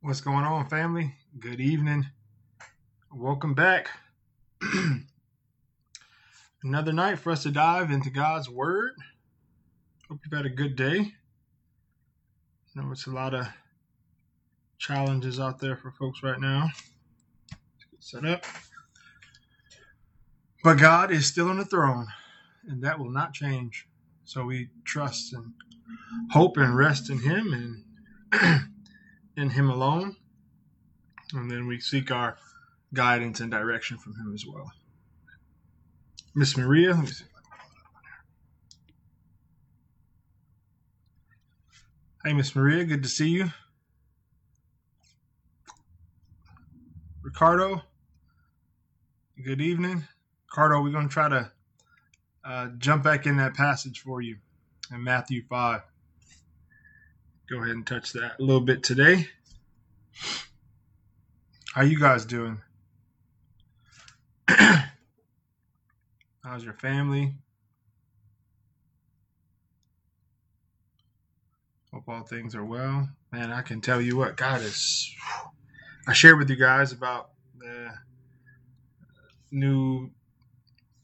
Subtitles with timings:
[0.00, 1.12] What's going on, family?
[1.40, 2.06] Good evening.
[3.12, 3.90] Welcome back.
[6.62, 8.92] Another night for us to dive into God's Word.
[10.08, 11.00] Hope you've had a good day.
[11.00, 13.48] I know it's a lot of
[14.78, 16.68] challenges out there for folks right now.
[17.98, 18.44] Set up.
[20.62, 22.06] But God is still on the throne,
[22.68, 23.88] and that will not change.
[24.24, 25.54] So we trust and
[26.30, 27.84] hope and rest in Him and
[29.38, 30.16] in Him alone.
[31.32, 32.36] And then we seek our
[32.92, 34.70] guidance and direction from Him as well.
[36.34, 37.24] Miss Maria, let me see.
[42.24, 43.50] Hey, Miss Maria, good to see you.
[47.22, 47.82] Ricardo,
[49.44, 50.04] good evening.
[50.50, 51.52] Ricardo, we're going to try to
[52.44, 54.38] uh, jump back in that passage for you
[54.90, 55.82] in Matthew 5
[57.48, 59.26] go ahead and touch that a little bit today.
[61.72, 62.60] How you guys doing?
[64.48, 64.92] How's
[66.62, 67.34] your family?
[71.92, 73.08] Hope all things are well.
[73.32, 75.10] Man, I can tell you what, God is.
[76.06, 77.92] I shared with you guys about the
[79.50, 80.10] new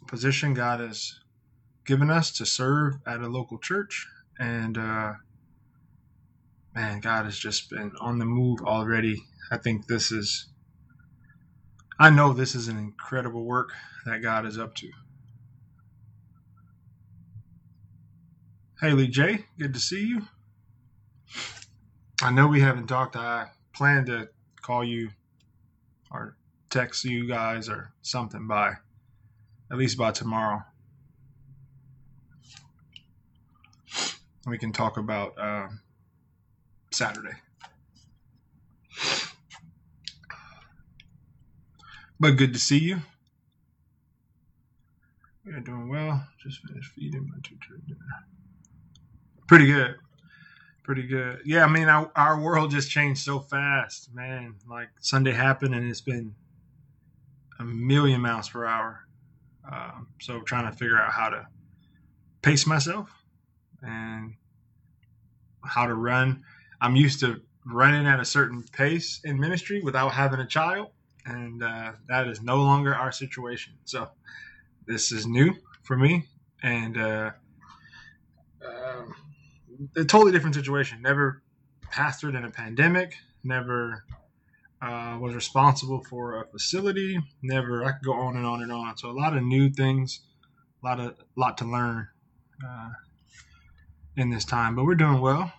[0.07, 1.19] position God has
[1.87, 4.07] given us to serve at a local church.
[4.39, 5.15] And uh,
[6.75, 9.23] man, God has just been on the move already.
[9.51, 10.49] I think this is,
[11.99, 13.71] I know this is an incredible work
[14.07, 14.91] that God is up to.
[18.81, 20.23] Haley J, good to see you.
[22.23, 23.17] I know we haven't talked.
[23.17, 24.29] I plan to
[24.61, 25.11] call you
[26.11, 26.37] or
[26.71, 28.75] text you guys or something by
[29.71, 30.63] at least by tomorrow.
[34.47, 35.39] We can talk about.
[35.39, 35.69] Uh,
[36.95, 37.35] Saturday.
[42.21, 42.99] But good to see you.
[45.45, 46.27] We are doing well.
[46.43, 47.57] Just finished feeding my two
[47.87, 47.99] dinner.
[49.47, 49.97] Pretty good.
[50.85, 51.41] Pretty good.
[51.45, 54.55] Yeah, I mean, our, our world just changed so fast, man.
[54.71, 56.35] Like Sunday happened and it's been
[57.59, 59.01] a million miles per hour.
[59.71, 61.47] Uh, so trying to figure out how to
[62.43, 63.11] pace myself
[63.83, 64.35] and
[65.65, 66.45] how to run.
[66.81, 70.89] I'm used to running at a certain pace in ministry without having a child,
[71.27, 73.75] and uh, that is no longer our situation.
[73.85, 74.09] So
[74.87, 76.27] this is new for me,
[76.63, 77.31] and uh,
[78.65, 79.03] uh,
[79.97, 81.01] a totally different situation.
[81.01, 81.43] Never
[81.93, 83.15] pastored in a pandemic.
[83.43, 84.05] Never
[84.83, 87.19] uh, was responsible for a facility.
[87.43, 87.85] Never.
[87.85, 88.97] I could go on and on and on.
[88.97, 90.21] So a lot of new things,
[90.83, 92.09] a lot of lot to learn
[92.67, 92.91] uh,
[94.17, 94.77] in this time.
[94.77, 95.53] But we're doing well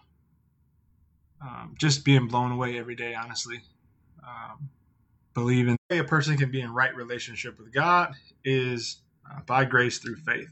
[1.46, 3.62] um, just being blown away every day, honestly.
[4.26, 4.70] Um,
[5.34, 8.14] believing a person can be in right relationship with God
[8.44, 10.50] is uh, by grace through faith.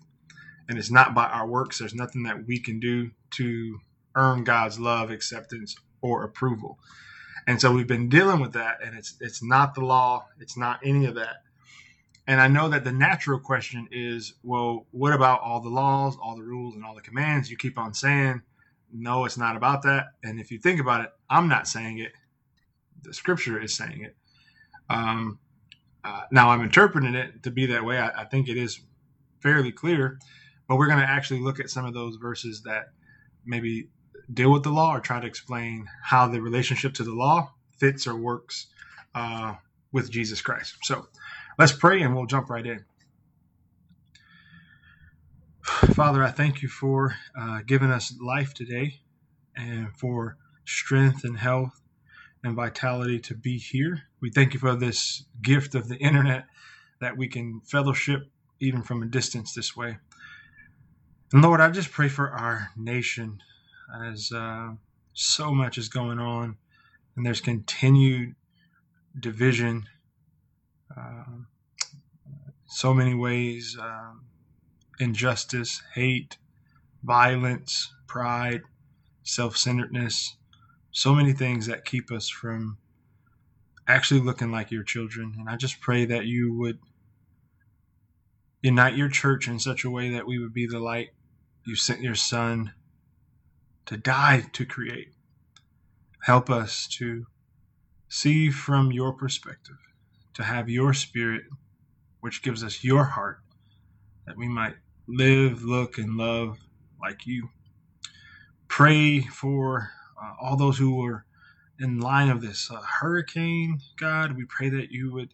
[0.69, 1.79] And it's not by our works.
[1.79, 3.79] There's nothing that we can do to
[4.15, 6.77] earn God's love, acceptance, or approval.
[7.47, 10.79] And so we've been dealing with that, and it's it's not the law, it's not
[10.83, 11.37] any of that.
[12.25, 16.37] And I know that the natural question is, well, what about all the laws, all
[16.37, 18.41] the rules, and all the commands you keep on saying?
[18.93, 20.07] No, it's not about that.
[20.23, 22.11] And if you think about it, I'm not saying it.
[23.01, 24.15] The scripture is saying it.
[24.89, 25.39] Um,
[26.03, 27.97] uh, now I'm interpreting it to be that way.
[27.97, 28.81] I, I think it is
[29.41, 30.19] fairly clear,
[30.67, 32.89] but we're going to actually look at some of those verses that
[33.45, 33.89] maybe
[34.33, 38.07] deal with the law or try to explain how the relationship to the law fits
[38.07, 38.67] or works
[39.15, 39.55] uh,
[39.91, 40.75] with Jesus Christ.
[40.83, 41.07] So
[41.57, 42.85] let's pray and we'll jump right in.
[45.63, 48.99] Father, I thank you for uh, giving us life today
[49.55, 51.79] and for strength and health
[52.43, 54.03] and vitality to be here.
[54.21, 56.47] We thank you for this gift of the internet
[56.99, 58.29] that we can fellowship
[58.59, 59.97] even from a distance this way.
[61.31, 63.41] And Lord, I just pray for our nation
[64.05, 64.71] as uh,
[65.13, 66.57] so much is going on
[67.15, 68.35] and there's continued
[69.17, 69.85] division,
[70.97, 71.23] uh,
[72.67, 73.77] so many ways.
[73.79, 74.25] Um,
[75.03, 76.37] injustice, hate,
[77.03, 78.61] violence, pride,
[79.23, 80.35] self centeredness,
[80.91, 82.77] so many things that keep us from
[83.87, 85.35] actually looking like your children.
[85.37, 86.79] And I just pray that you would
[88.61, 91.09] unite your church in such a way that we would be the light
[91.65, 92.73] you sent your son
[93.85, 95.09] to die to create.
[96.21, 97.25] Help us to
[98.07, 99.77] see from your perspective,
[100.33, 101.43] to have your spirit,
[102.21, 103.39] which gives us your heart,
[104.25, 104.75] that we might
[105.07, 106.57] live, look, and love
[107.01, 107.49] like you.
[108.67, 109.91] Pray for
[110.21, 111.25] uh, all those who are
[111.79, 115.33] in line of this uh, hurricane, God, we pray that you would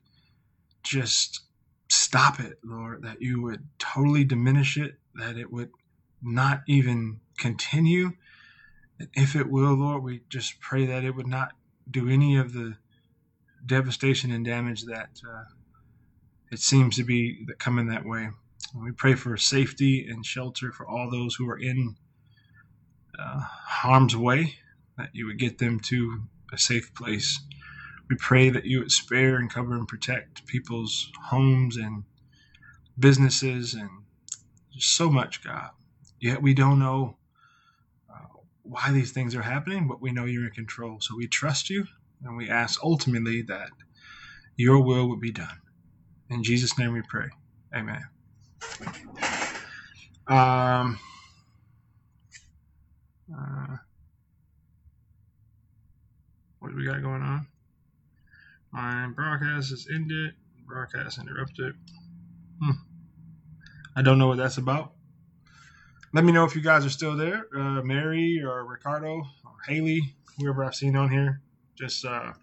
[0.83, 1.42] just
[1.89, 5.69] stop it, Lord, that you would totally diminish it, that it would
[6.22, 8.12] not even continue.
[9.00, 11.54] And if it will, Lord, we just pray that it would not
[11.89, 12.75] do any of the
[13.65, 15.44] devastation and damage that uh,
[16.51, 18.30] it seems to be coming that way.
[18.75, 21.96] We pray for safety and shelter for all those who are in
[23.17, 24.55] uh, harm's way,
[24.98, 26.22] that you would get them to
[26.53, 27.39] a safe place.
[28.10, 32.03] We pray that you would spare and cover and protect people's homes and
[32.98, 33.89] businesses and
[34.77, 35.70] so much, God.
[36.20, 37.17] Yet we don't know
[38.10, 38.27] uh,
[38.63, 41.00] why these things are happening, but we know you're in control.
[41.01, 41.86] So we trust you
[42.24, 43.70] and we ask ultimately that
[44.58, 45.62] your will would be done.
[46.29, 47.29] In Jesus' name we pray.
[47.74, 48.03] Amen.
[50.28, 51.00] Um,
[53.36, 53.78] uh,
[56.60, 57.48] what do we got going on?
[58.72, 60.36] My broadcast is ended.
[60.68, 61.74] Broadcast interrupted.
[62.62, 62.72] Hmm.
[63.96, 64.94] I don't know what that's about.
[66.13, 67.48] Let me know if you guys are still there.
[67.56, 71.42] Uh, Mary or Ricardo or Haley, whoever I've seen on here.
[71.75, 72.34] Just uh,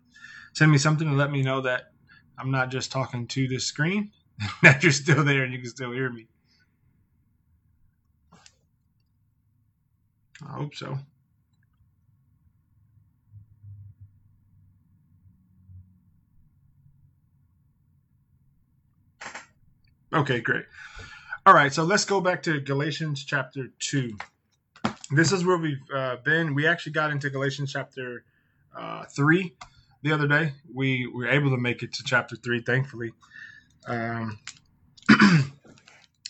[0.55, 1.93] send me something and let me know that
[2.37, 4.11] I'm not just talking to this screen,
[4.63, 6.27] that you're still there and you can still hear me.
[10.47, 10.99] I hope so.
[20.13, 20.65] Okay, great.
[21.45, 24.17] All right, so let's go back to Galatians chapter 2.
[25.11, 26.55] This is where we've uh, been.
[26.55, 28.25] We actually got into Galatians chapter
[28.77, 29.55] uh, 3
[30.03, 30.53] the other day.
[30.73, 33.13] We, we were able to make it to chapter 3, thankfully.
[33.87, 34.39] Um,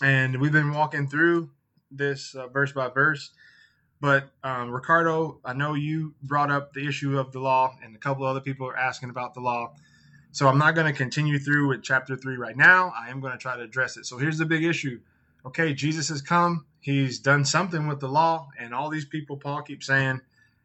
[0.02, 1.50] and we've been walking through
[1.90, 3.30] this uh, verse by verse.
[4.00, 7.98] But um, Ricardo, I know you brought up the issue of the law, and a
[7.98, 9.72] couple other people are asking about the law.
[10.32, 12.92] So I'm not going to continue through with chapter three right now.
[12.94, 14.04] I am going to try to address it.
[14.04, 15.00] So here's the big issue.
[15.46, 16.66] Okay, Jesus has come.
[16.80, 20.20] He's done something with the law, and all these people, Paul keeps saying,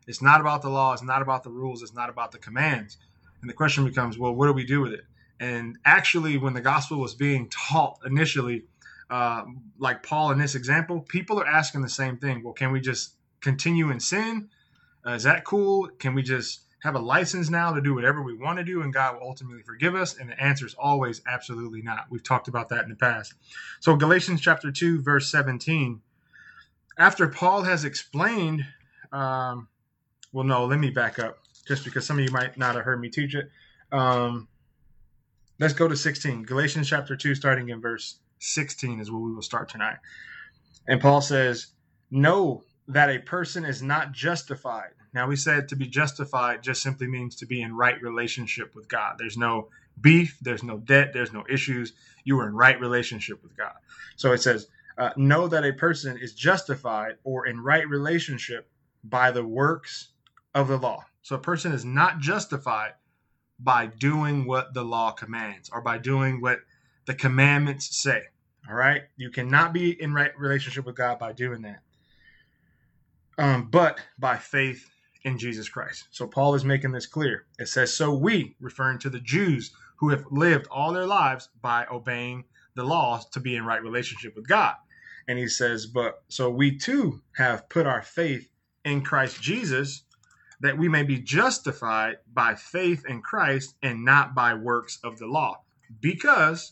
[0.07, 2.97] it's not about the law, it's not about the rules, it's not about the commands.
[3.41, 5.05] And the question becomes, well, what do we do with it?
[5.41, 8.65] And actually, when the gospel was being taught initially,
[9.09, 9.43] uh,
[9.79, 12.43] like Paul in this example, people are asking the same thing.
[12.43, 14.49] Well, can we just continue in sin?
[15.05, 15.89] Uh, is that cool?
[15.97, 18.93] Can we just have a license now to do whatever we want to do and
[18.93, 20.15] God will ultimately forgive us?
[20.15, 22.05] And the answer is always absolutely not.
[22.11, 23.33] We've talked about that in the past.
[23.79, 26.01] So, Galatians chapter 2, verse 17,
[26.99, 28.63] after Paul has explained,
[29.11, 29.69] um,
[30.31, 33.01] well, no, let me back up just because some of you might not have heard
[33.01, 33.49] me teach it.
[33.91, 34.47] Um,
[35.61, 36.43] let's go to 16.
[36.43, 39.97] Galatians chapter 2, starting in verse 16, is where we will start tonight.
[40.89, 41.67] And Paul says,
[42.09, 47.07] Know that a person is not justified now, we said to be justified just simply
[47.07, 49.15] means to be in right relationship with God.
[49.17, 51.93] There's no beef, there's no debt, there's no issues.
[52.23, 53.73] You are in right relationship with God.
[54.15, 58.69] So it says, uh, know that a person is justified or in right relationship
[59.03, 60.09] by the works
[60.53, 61.03] of the law.
[61.23, 62.93] So a person is not justified
[63.63, 66.59] by doing what the law commands or by doing what
[67.05, 68.23] the commandments say.
[68.69, 69.03] All right.
[69.17, 71.81] You cannot be in right relationship with God by doing that.
[73.37, 74.89] Um, but by faith
[75.23, 76.07] in Jesus Christ.
[76.11, 77.45] So Paul is making this clear.
[77.59, 81.85] It says, So we, referring to the Jews who have lived all their lives by
[81.91, 84.75] obeying the laws to be in right relationship with God.
[85.27, 88.49] And he says, But so we too have put our faith
[88.83, 90.03] in Christ Jesus
[90.61, 95.27] that we may be justified by faith in Christ and not by works of the
[95.27, 95.61] law.
[95.99, 96.71] Because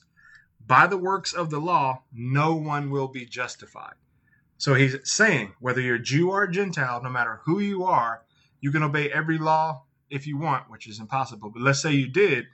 [0.66, 3.96] by the works of the law, no one will be justified.
[4.58, 8.24] So he's saying, whether you're Jew or Gentile, no matter who you are,
[8.62, 11.50] you can obey every law if you want, which is impossible.
[11.50, 12.46] But let's say you did,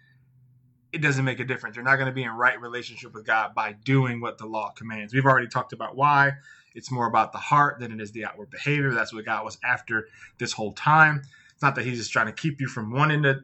[0.94, 1.75] it doesn't make a difference.
[1.75, 4.72] You're not going to be in right relationship with God by doing what the law
[4.72, 5.13] commands.
[5.13, 6.34] We've already talked about why.
[6.75, 8.94] It's more about the heart than it is the outward behavior.
[8.94, 11.22] That's what God was after this whole time.
[11.53, 13.44] It's not that He's just trying to keep you from wanting to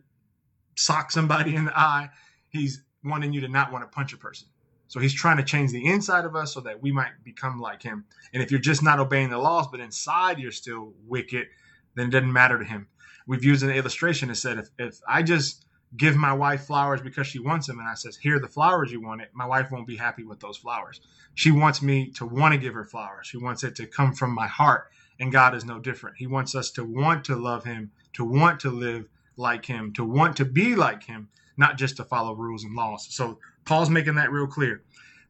[0.76, 2.10] sock somebody in the eye.
[2.50, 4.48] He's wanting you to not want to punch a person.
[4.88, 7.82] So He's trying to change the inside of us so that we might become like
[7.82, 8.06] Him.
[8.34, 11.48] And if you're just not obeying the laws, but inside you're still wicked,
[11.96, 12.88] then it doesn't matter to him.
[13.28, 15.66] We've used an illustration and said if, if I just
[15.98, 18.92] give my wife flowers because she wants them and I says, here are the flowers
[18.92, 21.02] you wanted, my wife won't be happy with those flowers.
[21.34, 23.28] She wants me to want to give her flowers.
[23.28, 24.90] She wants it to come from my heart.
[25.20, 26.18] And God is no different.
[26.18, 29.08] He wants us to want to love him, to want to live
[29.38, 33.08] like him, to want to be like him, not just to follow rules and laws.
[33.12, 34.82] So Paul's making that real clear.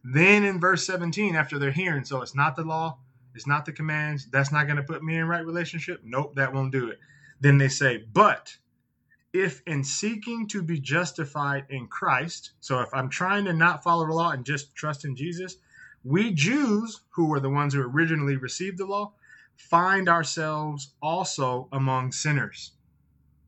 [0.04, 3.00] Then in verse 17, after they're hearing, so it's not the law,
[3.36, 4.28] it's not the commands.
[4.32, 6.02] That's not going to put me in right relationship.
[6.04, 7.00] Nope, that won't do it.
[7.40, 8.56] Then they say, but
[9.34, 14.06] if in seeking to be justified in Christ, so if I'm trying to not follow
[14.06, 15.58] the law and just trust in Jesus,
[16.04, 19.14] we Jews, who were the ones who originally received the law,
[19.56, 22.72] find ourselves also among sinners.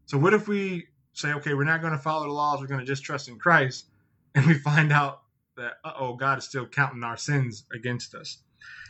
[0.05, 2.79] So, what if we say, okay, we're not going to follow the laws, we're going
[2.79, 3.85] to just trust in Christ,
[4.35, 5.21] and we find out
[5.57, 8.39] that, oh, God is still counting our sins against us?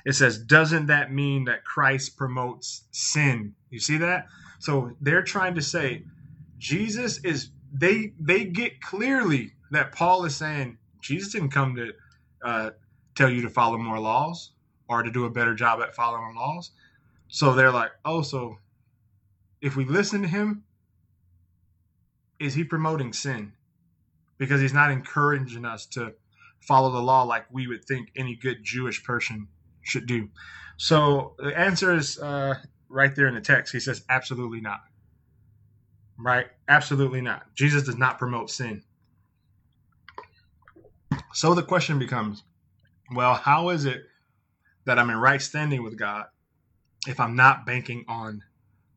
[0.05, 3.55] It says, doesn't that mean that Christ promotes sin?
[3.69, 4.27] You see that?
[4.59, 6.03] So, they're trying to say,
[6.63, 11.91] Jesus is, they, they get clearly that Paul is saying, Jesus didn't come to
[12.41, 12.69] uh,
[13.15, 14.53] tell you to follow more laws
[14.87, 16.71] or to do a better job at following laws.
[17.27, 18.59] So they're like, oh, so
[19.61, 20.63] if we listen to him,
[22.39, 23.51] is he promoting sin?
[24.37, 26.13] Because he's not encouraging us to
[26.61, 29.49] follow the law like we would think any good Jewish person
[29.81, 30.29] should do.
[30.77, 32.55] So the answer is uh,
[32.87, 33.73] right there in the text.
[33.73, 34.79] He says, absolutely not.
[36.17, 36.47] Right?
[36.67, 37.53] Absolutely not.
[37.55, 38.83] Jesus does not promote sin.
[41.33, 42.43] So the question becomes
[43.13, 44.03] well, how is it
[44.85, 46.25] that I'm in right standing with God
[47.07, 48.43] if I'm not banking on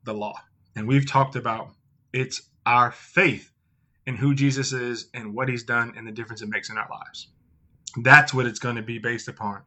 [0.04, 0.38] the law?
[0.74, 1.70] And we've talked about
[2.12, 3.50] it's our faith
[4.06, 6.88] in who Jesus is and what he's done and the difference it makes in our
[6.88, 7.28] lives.
[8.02, 9.62] That's what it's going to be based upon.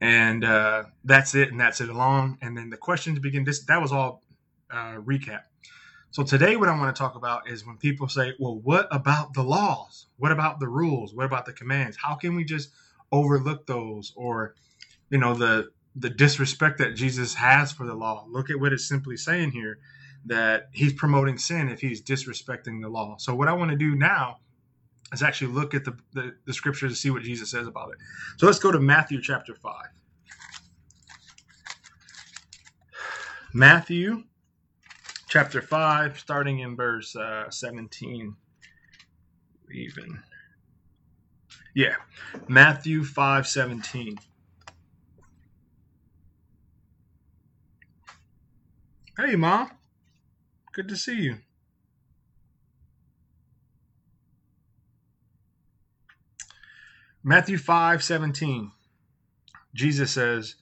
[0.00, 2.36] And uh, that's it, and that's it alone.
[2.42, 3.44] And then the questions begin.
[3.44, 4.22] This that was all
[4.70, 5.42] uh, recap.
[6.14, 9.34] So today, what I want to talk about is when people say, "Well, what about
[9.34, 10.06] the laws?
[10.16, 11.12] What about the rules?
[11.12, 11.96] What about the commands?
[12.00, 12.70] How can we just
[13.10, 14.54] overlook those or
[15.10, 18.26] you know the the disrespect that Jesus has for the law.
[18.28, 19.80] Look at what it's simply saying here
[20.26, 23.16] that he's promoting sin if he's disrespecting the law.
[23.18, 24.38] So what I want to do now
[25.12, 27.98] is actually look at the, the, the scripture to see what Jesus says about it.
[28.36, 29.74] So let's go to Matthew chapter 5.
[33.52, 34.22] Matthew
[35.34, 38.36] chapter 5, starting in verse uh, 17,
[39.74, 40.22] even.
[41.74, 41.96] Yeah.
[42.46, 44.16] Matthew 5 17.
[49.18, 49.72] Hey, Mom.
[50.72, 51.38] Good to see you.
[57.24, 58.70] Matthew 5 17.
[59.74, 60.54] Jesus says,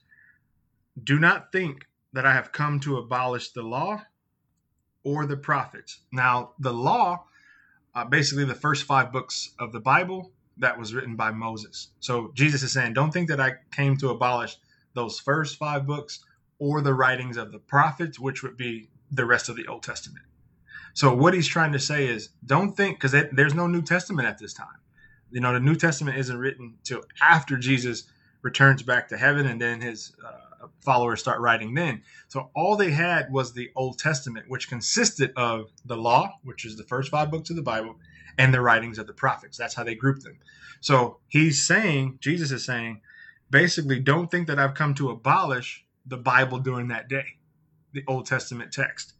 [1.05, 4.07] Do not think that I have come to abolish the law
[5.04, 6.00] or the prophets.
[6.12, 7.25] Now, the law,
[7.94, 11.88] uh, basically the first five books of the Bible, that was written by Moses.
[12.00, 14.56] So Jesus is saying, don't think that I came to abolish
[14.94, 16.21] those first five books
[16.59, 20.25] or the writings of the prophets, which would be the rest of the Old Testament.
[20.94, 24.38] So what he's trying to say is, don't think because there's no New Testament at
[24.38, 24.68] this time.
[25.30, 28.04] You know, the New Testament isn't written till after Jesus
[28.42, 31.75] returns back to heaven, and then his uh, followers start writing.
[31.75, 36.64] Then, so all they had was the Old Testament, which consisted of the law, which
[36.64, 37.97] is the first five books of the Bible,
[38.38, 39.59] and the writings of the prophets.
[39.59, 40.38] That's how they grouped them.
[40.81, 43.00] So he's saying, Jesus is saying,
[43.50, 47.26] basically, don't think that I've come to abolish the Bible during that day,
[47.92, 49.14] the Old Testament text.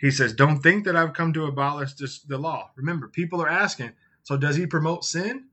[0.00, 2.70] He says, don't think that I've come to abolish this, the law.
[2.76, 5.46] Remember, people are asking, so does he promote sin?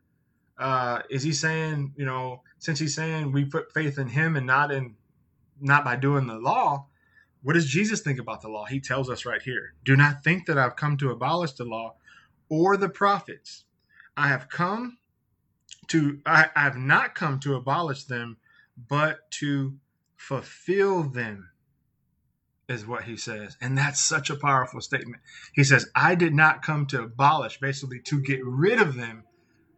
[0.58, 4.46] Uh, is he saying, you know, since he's saying we put faith in him and
[4.46, 4.96] not in,
[5.60, 6.88] not by doing the law,
[7.42, 8.66] what does Jesus think about the law?
[8.66, 11.96] He tells us right here, do not think that I've come to abolish the law
[12.50, 13.66] or the prophets.
[14.18, 14.98] I have come
[15.88, 18.38] to, I, I have not come to abolish them,
[18.90, 19.76] but to
[20.18, 21.50] fulfill them,
[22.68, 23.56] is what he says.
[23.62, 25.22] And that's such a powerful statement.
[25.54, 29.24] He says, I did not come to abolish, basically to get rid of them,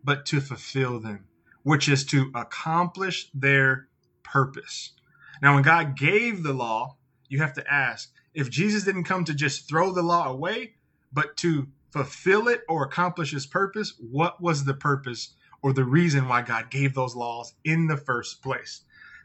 [0.04, 1.26] but to fulfill them,
[1.64, 3.90] which is to accomplish their
[4.24, 4.94] purpose.
[5.42, 6.98] Now, when God gave the law,
[7.30, 10.74] you have to ask if Jesus didn't come to just throw the law away,
[11.12, 16.28] but to fulfill it or accomplish his purpose, what was the purpose or the reason
[16.28, 18.82] why God gave those laws in the first place?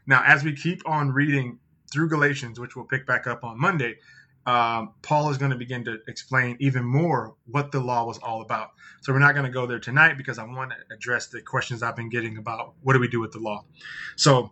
[0.07, 1.59] Now, as we keep on reading
[1.91, 3.97] through Galatians, which we'll pick back up on Monday,
[4.45, 8.41] um, Paul is going to begin to explain even more what the law was all
[8.41, 8.71] about.
[9.01, 11.81] So we're not going to go there tonight because I want to address the questions
[11.81, 13.63] I've been getting about what do we do with the law.
[14.17, 14.51] So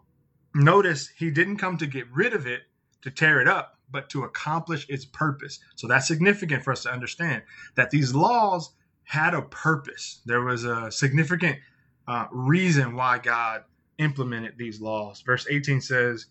[0.54, 2.64] notice he didn't come to get rid of it,
[3.02, 5.60] to tear it up, but to accomplish its purpose.
[5.76, 7.44] So that's significant for us to understand
[7.76, 10.22] that these laws had a purpose.
[10.26, 11.60] There was a significant
[12.08, 13.64] uh, reason why God
[13.98, 15.22] implemented these laws.
[15.22, 16.28] Verse 18 says,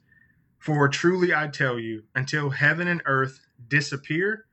[0.59, 4.47] For truly I tell you, until heaven and earth disappear,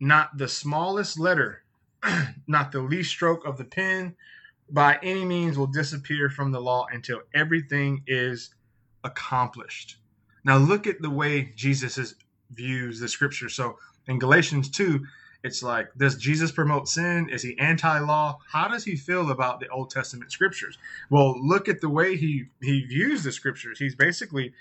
[0.00, 1.62] not the smallest letter,
[2.46, 4.16] not the least stroke of the pen,
[4.70, 8.54] by any means will disappear from the law until everything is
[9.04, 9.98] accomplished.
[10.44, 12.16] Now look at the way Jesus is,
[12.50, 13.48] views the scripture.
[13.50, 15.00] So in Galatians 2,
[15.44, 17.28] It's like, does Jesus promote sin?
[17.30, 18.38] Is he anti-law?
[18.50, 20.78] How does he feel about the Old Testament scriptures?
[21.10, 23.78] Well, look at the way he he views the scriptures.
[23.78, 24.54] He's basically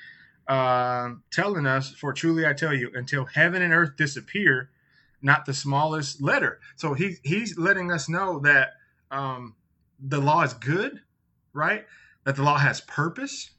[0.48, 4.72] uh, telling us, "For truly I tell you, until heaven and earth disappear,
[5.22, 8.72] not the smallest letter." So he he's letting us know that
[9.12, 9.56] um,
[10.00, 11.02] the law is good,
[11.54, 11.86] right?
[12.26, 13.52] That the law has purpose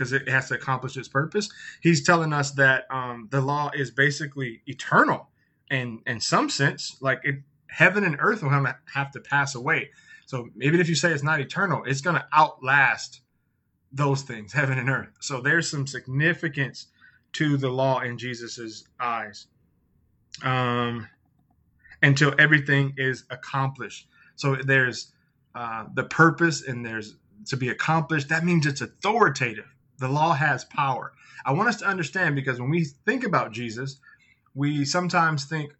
[0.00, 1.50] because it has to accomplish its purpose.
[1.82, 5.28] He's telling us that um, the law is basically eternal
[5.70, 9.90] and in some sense, like it, heaven and earth will have to pass away.
[10.24, 13.20] So even if you say it's not eternal, it's going to outlast
[13.92, 15.12] those things, heaven and earth.
[15.20, 16.86] So there's some significance
[17.34, 19.48] to the law in Jesus's eyes.
[20.42, 21.08] Um,
[22.02, 24.08] until everything is accomplished.
[24.36, 25.12] So there's
[25.54, 27.16] uh, the purpose and there's
[27.48, 28.30] to be accomplished.
[28.30, 29.66] That means it's authoritative.
[30.00, 31.12] The law has power.
[31.44, 34.00] I want us to understand because when we think about Jesus,
[34.54, 35.74] we sometimes think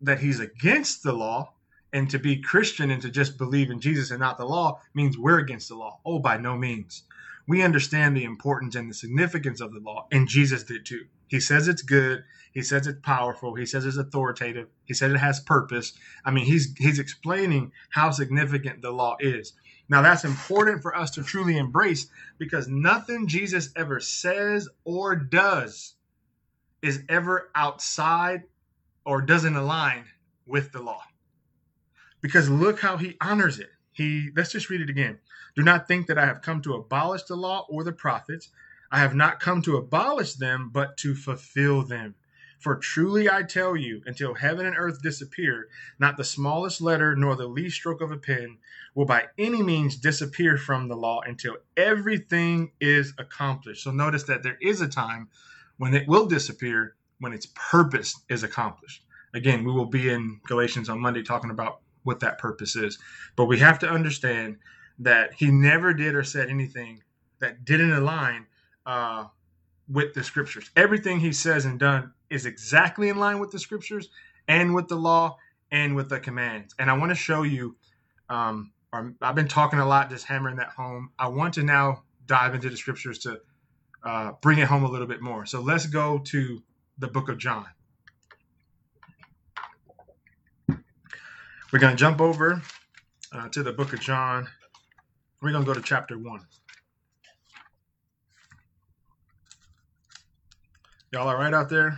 [0.00, 1.52] that he's against the law
[1.92, 5.18] and to be Christian and to just believe in Jesus and not the law means
[5.18, 6.00] we're against the law.
[6.04, 7.02] Oh, by no means.
[7.46, 11.06] We understand the importance and the significance of the law, and Jesus did too.
[11.28, 12.24] He says it's good.
[12.52, 13.54] He says it's powerful.
[13.54, 14.68] He says it's authoritative.
[14.84, 15.92] He said it has purpose.
[16.24, 19.52] I mean, he's he's explaining how significant the law is.
[19.88, 22.06] Now that's important for us to truly embrace
[22.38, 25.94] because nothing Jesus ever says or does
[26.82, 28.44] is ever outside
[29.04, 30.04] or doesn't align
[30.46, 31.02] with the law.
[32.20, 33.70] Because look how he honors it.
[33.92, 35.18] He let's just read it again.
[35.54, 38.48] Do not think that I have come to abolish the law or the prophets.
[38.90, 42.14] I have not come to abolish them, but to fulfill them.
[42.64, 47.36] For truly I tell you, until heaven and earth disappear, not the smallest letter nor
[47.36, 48.56] the least stroke of a pen
[48.94, 53.84] will by any means disappear from the law until everything is accomplished.
[53.84, 55.28] So notice that there is a time
[55.76, 59.04] when it will disappear when its purpose is accomplished.
[59.34, 62.98] Again, we will be in Galatians on Monday talking about what that purpose is.
[63.36, 64.56] But we have to understand
[65.00, 67.02] that he never did or said anything
[67.40, 68.46] that didn't align
[68.86, 69.26] uh,
[69.88, 70.70] with the scriptures.
[70.76, 74.08] Everything he says and done is exactly in line with the scriptures
[74.48, 75.36] and with the law
[75.70, 76.74] and with the commands.
[76.78, 77.76] And I want to show you,
[78.28, 78.72] um,
[79.20, 81.10] I've been talking a lot, just hammering that home.
[81.18, 83.40] I want to now dive into the scriptures to
[84.04, 85.46] uh, bring it home a little bit more.
[85.46, 86.62] So let's go to
[86.98, 87.66] the book of John.
[90.68, 92.62] We're going to jump over
[93.32, 94.46] uh, to the book of John.
[95.42, 96.40] We're going to go to chapter 1.
[101.14, 101.96] Y'all all right out there?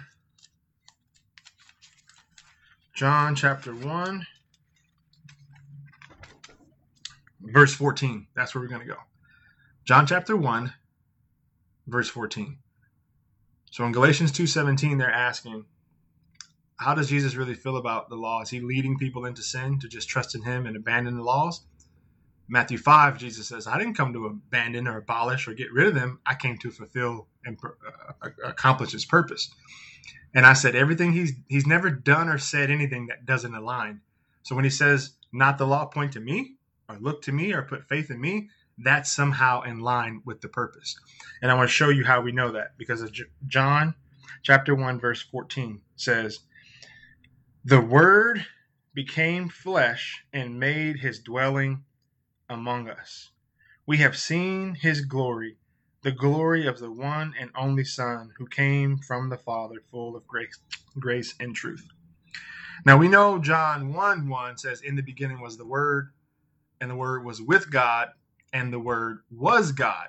[2.94, 4.26] John chapter 1,
[7.40, 8.26] verse 14.
[8.36, 8.98] That's where we're going to go.
[9.86, 10.70] John chapter 1,
[11.86, 12.58] verse 14.
[13.70, 15.64] So in Galatians 2:17 they're asking
[16.76, 18.42] how does Jesus really feel about the law?
[18.42, 21.64] Is he leading people into sin to just trust in him and abandon the laws?
[22.48, 25.94] Matthew 5, Jesus says, I didn't come to abandon or abolish or get rid of
[25.94, 26.20] them.
[26.24, 27.58] I came to fulfill and
[28.22, 29.50] uh, accomplish his purpose.
[30.34, 34.00] And I said, everything he's he's never done or said anything that doesn't align.
[34.42, 36.54] So when he says, not the law, point to me
[36.88, 40.48] or look to me or put faith in me, that's somehow in line with the
[40.48, 40.96] purpose.
[41.42, 43.12] And I want to show you how we know that because of
[43.46, 43.94] John
[44.42, 46.40] chapter 1 verse 14 says,
[47.64, 48.46] "The word
[48.94, 51.84] became flesh and made his dwelling
[52.48, 53.30] among us.
[53.86, 55.58] We have seen his glory,
[56.02, 60.26] the glory of the one and only Son who came from the Father, full of
[60.26, 60.58] grace,
[60.98, 61.88] grace and truth."
[62.84, 66.12] Now we know John 1 1 says, In the beginning was the Word,
[66.80, 68.10] and the Word was with God,
[68.52, 70.08] and the Word was God.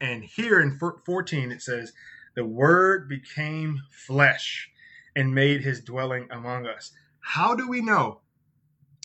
[0.00, 1.92] And here in 14, it says,
[2.34, 4.70] The Word became flesh
[5.16, 6.92] and made his dwelling among us.
[7.20, 8.20] How do we know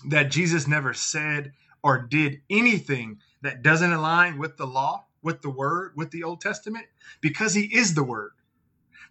[0.08, 5.50] that Jesus never said or did anything that doesn't align with the law, with the
[5.50, 6.86] Word, with the Old Testament?
[7.22, 8.32] Because he is the Word.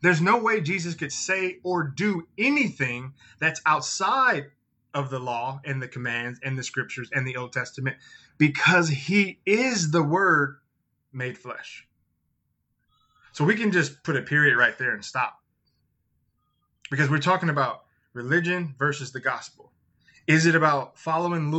[0.01, 4.51] There's no way Jesus could say or do anything that's outside
[4.95, 7.97] of the law and the commands and the scriptures and the Old Testament
[8.39, 10.59] because he is the word
[11.13, 11.87] made flesh.
[13.33, 15.39] So we can just put a period right there and stop.
[16.91, 19.72] Because we're talking about religion versus the gospel.
[20.27, 21.51] Is it about following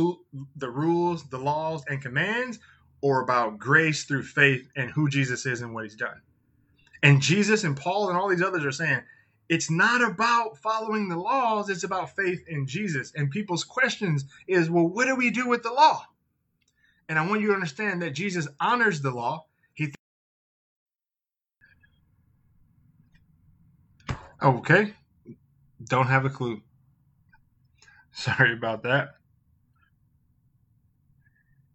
[0.56, 2.58] the rules, the laws, and commands,
[3.00, 6.20] or about grace through faith and who Jesus is and what he's done?
[7.02, 9.02] And Jesus and Paul and all these others are saying
[9.48, 13.12] it's not about following the laws, it's about faith in Jesus.
[13.14, 16.06] And people's questions is, well, what do we do with the law?
[17.08, 19.44] And I want you to understand that Jesus honors the law.
[19.74, 19.92] He
[24.42, 24.94] Okay.
[25.86, 26.62] Don't have a clue.
[28.16, 29.16] Sorry about that.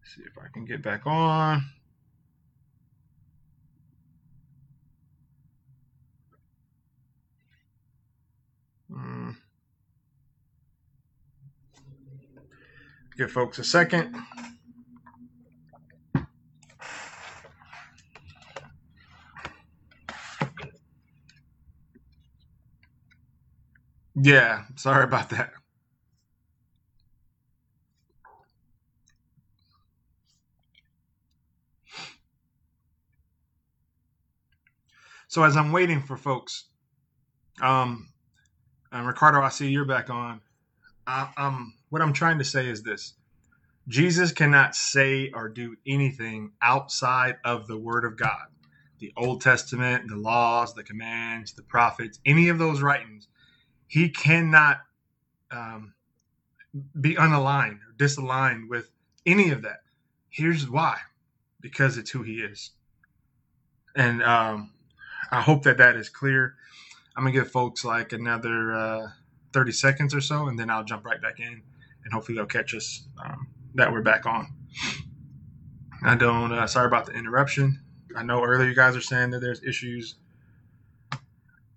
[0.06, 1.64] See if I can get back on.
[8.90, 9.36] Mm.
[13.18, 14.16] Give folks a second.
[24.16, 25.59] Yeah, sorry about that.
[35.30, 36.66] So as I'm waiting for folks,
[37.62, 38.10] um,
[38.92, 40.42] and Ricardo, I see you're back on.
[41.06, 43.14] I, um, what I'm trying to say is this:
[43.88, 48.48] Jesus cannot say or do anything outside of the Word of God,
[48.98, 53.28] the Old Testament, the laws, the commands, the prophets, any of those writings.
[53.86, 54.80] He cannot
[55.52, 55.94] um,
[57.00, 58.90] be unaligned or disaligned with
[59.28, 59.82] any of that.
[60.32, 60.98] Here's why:
[61.62, 62.72] because it's who He is,
[63.96, 64.72] and um,
[65.32, 66.56] I hope that that is clear.
[67.16, 69.08] I'm gonna give folks like another uh,
[69.54, 71.62] 30 seconds or so, and then I'll jump right back in,
[72.04, 74.48] and hopefully they'll catch us um, that we're back on.
[76.04, 76.52] I don't.
[76.52, 77.82] Uh, sorry about the interruption.
[78.16, 80.16] I know earlier you guys are saying that there's issues.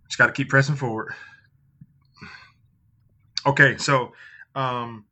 [0.07, 1.15] Just got to keep pressing forward.
[3.45, 4.13] Okay, so,
[4.55, 5.05] um,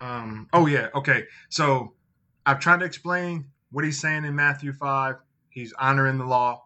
[0.00, 1.24] um, oh yeah, okay.
[1.48, 1.92] So
[2.44, 5.16] I've tried to explain what he's saying in Matthew five.
[5.54, 6.64] He's honoring the law.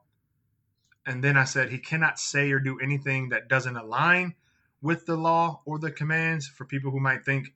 [1.04, 4.34] And then I said he cannot say or do anything that doesn't align
[4.80, 7.52] with the law or the commands for people who might think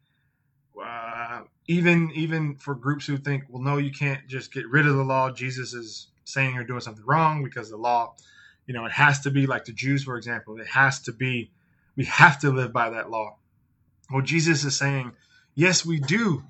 [0.83, 4.95] uh, even even for groups who think well no you can't just get rid of
[4.95, 5.31] the law.
[5.31, 8.15] Jesus is saying you're doing something wrong because the law
[8.67, 10.59] you know it has to be like the jews for example.
[10.61, 11.51] It has to be
[11.97, 13.37] we have to live by that law.
[14.11, 15.13] Well jesus is saying
[15.55, 16.45] yes we do.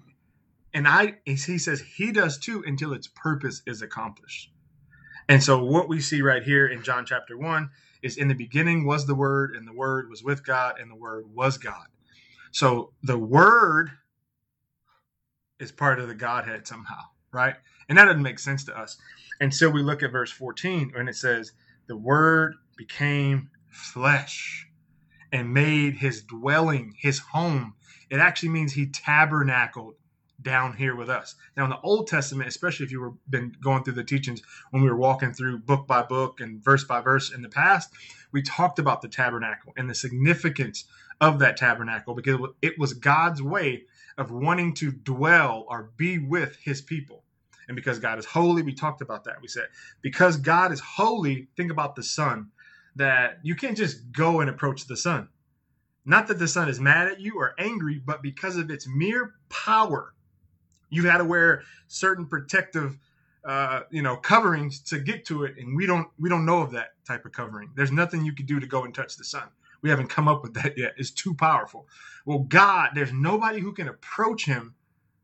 [0.75, 4.52] And i he says he does too until its purpose is accomplished
[5.29, 7.71] and so what we see right here in John chapter 1
[8.03, 10.97] is in the beginning was the word and the word was with God and the
[10.97, 11.87] word was God.
[12.51, 13.91] So the word
[15.61, 17.01] is part of the Godhead somehow,
[17.33, 17.55] right?
[17.89, 18.97] And that doesn't make sense to us.
[19.41, 21.53] And so we look at verse 14 and it says
[21.87, 24.67] the word became flesh
[25.33, 27.75] and made his dwelling, his home.
[28.11, 29.95] It actually means he tabernacled
[30.43, 31.35] down here with us.
[31.57, 34.83] Now, in the Old Testament, especially if you were been going through the teachings when
[34.83, 37.91] we were walking through book by book and verse by verse in the past,
[38.33, 40.85] we talked about the tabernacle and the significance
[41.21, 43.85] of that tabernacle because it was God's way
[44.19, 47.23] of wanting to dwell or be with his people.
[47.69, 49.41] And because God is holy, we talked about that.
[49.41, 49.69] We said,
[50.03, 52.51] because God is holy, think about the sun,
[52.97, 55.29] that you can't just go and approach the sun.
[56.05, 59.35] Not that the sun is mad at you or angry, but because of its mere
[59.49, 60.13] power
[60.93, 62.99] you had to wear certain protective
[63.45, 66.71] uh, you know coverings to get to it and we don't we don't know of
[66.73, 67.71] that type of covering.
[67.75, 69.49] There's nothing you can do to go and touch the sun.
[69.81, 70.93] We haven't come up with that yet.
[70.97, 71.89] It's too powerful.
[72.27, 74.75] Well god there's nobody who can approach him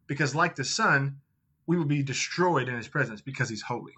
[0.09, 1.19] because like the sun
[1.67, 3.93] we will be destroyed in his presence because he's holy.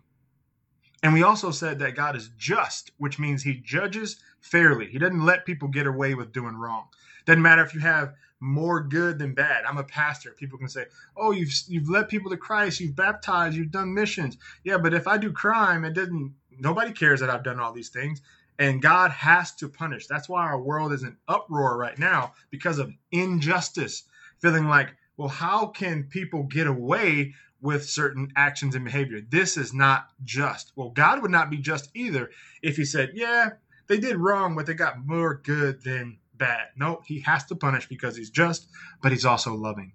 [1.02, 4.88] And we also said that god is just which means he judges fairly.
[4.88, 6.88] He doesn't let people get away with doing wrong.
[7.26, 9.64] Doesn't matter if you have more good than bad.
[9.64, 10.32] I'm a pastor.
[10.32, 14.38] People can say, "Oh, you've you've led people to Christ, you've baptized, you've done missions."
[14.64, 16.34] Yeah, but if I do crime, it doesn't.
[16.58, 18.22] Nobody cares that I've done all these things,
[18.58, 20.06] and God has to punish.
[20.06, 24.04] That's why our world is in uproar right now because of injustice.
[24.38, 29.20] Feeling like, well, how can people get away with certain actions and behavior?
[29.20, 30.72] This is not just.
[30.76, 32.30] Well, God would not be just either
[32.62, 33.50] if He said, "Yeah,
[33.86, 36.68] they did wrong, but they got more good than." Bad.
[36.76, 38.66] No, he has to punish because he's just,
[39.00, 39.92] but he's also loving.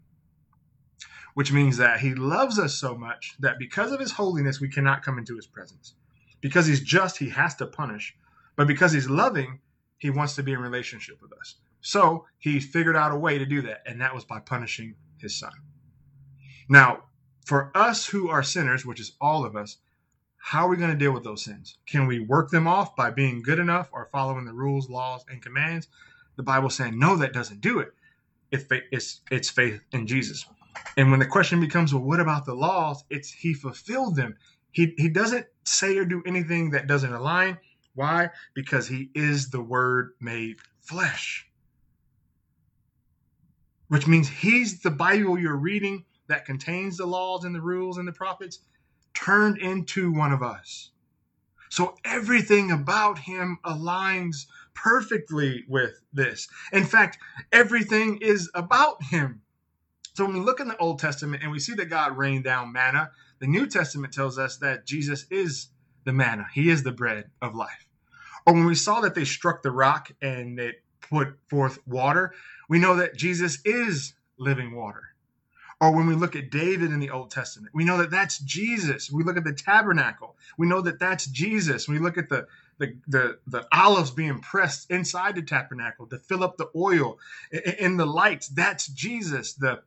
[1.34, 5.04] Which means that he loves us so much that because of his holiness, we cannot
[5.04, 5.96] come into his presence.
[6.40, 8.16] Because he's just, he has to punish.
[8.56, 9.60] But because he's loving,
[9.98, 11.56] he wants to be in relationship with us.
[11.82, 15.38] So he figured out a way to do that, and that was by punishing his
[15.38, 15.52] son.
[16.70, 17.04] Now,
[17.46, 19.78] for us who are sinners, which is all of us,
[20.38, 21.78] how are we going to deal with those sins?
[21.86, 25.42] Can we work them off by being good enough or following the rules, laws, and
[25.42, 25.88] commands?
[26.36, 27.94] The Bible saying, no, that doesn't do it.
[28.52, 30.46] It's, it's faith in Jesus.
[30.98, 33.04] And when the question becomes, well, what about the laws?
[33.10, 34.36] It's he fulfilled them.
[34.72, 37.58] He, he doesn't say or do anything that doesn't align.
[37.94, 38.30] Why?
[38.54, 41.48] Because he is the word made flesh.
[43.88, 48.08] Which means he's the Bible you're reading that contains the laws and the rules and
[48.08, 48.60] the prophets
[49.14, 50.92] turned into one of us.
[51.70, 54.46] So everything about him aligns
[54.76, 56.48] perfectly with this.
[56.72, 57.18] In fact,
[57.52, 59.42] everything is about him.
[60.14, 62.72] So when we look in the Old Testament and we see that God rained down
[62.72, 65.70] manna, the New Testament tells us that Jesus is
[66.06, 66.46] the manna.
[66.54, 67.88] He is the bread of life.
[68.46, 72.34] Or when we saw that they struck the rock and it put forth water,
[72.70, 75.02] we know that Jesus is living water.
[75.82, 79.12] Or when we look at David in the Old Testament, we know that that's Jesus.
[79.12, 81.88] We look at the tabernacle, we know that that's Jesus.
[81.88, 86.44] We look at the the, the, the olives being pressed inside the tabernacle to fill
[86.44, 87.20] up the oil
[87.80, 88.48] in the lights.
[88.50, 89.54] That's Jesus.
[89.54, 89.82] The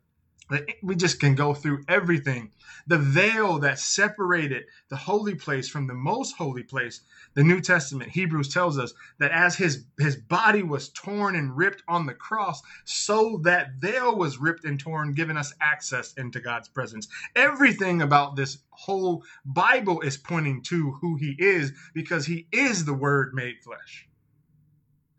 [0.83, 2.51] we just can go through everything.
[2.87, 7.03] The veil that separated the holy place from the most holy place,
[7.35, 11.83] the New Testament, Hebrews tells us that as his, his body was torn and ripped
[11.89, 16.69] on the cross, so that veil was ripped and torn, giving us access into God's
[16.69, 17.09] presence.
[17.37, 22.95] Everything about this whole Bible is pointing to who he is because he is the
[22.95, 24.09] Word made flesh.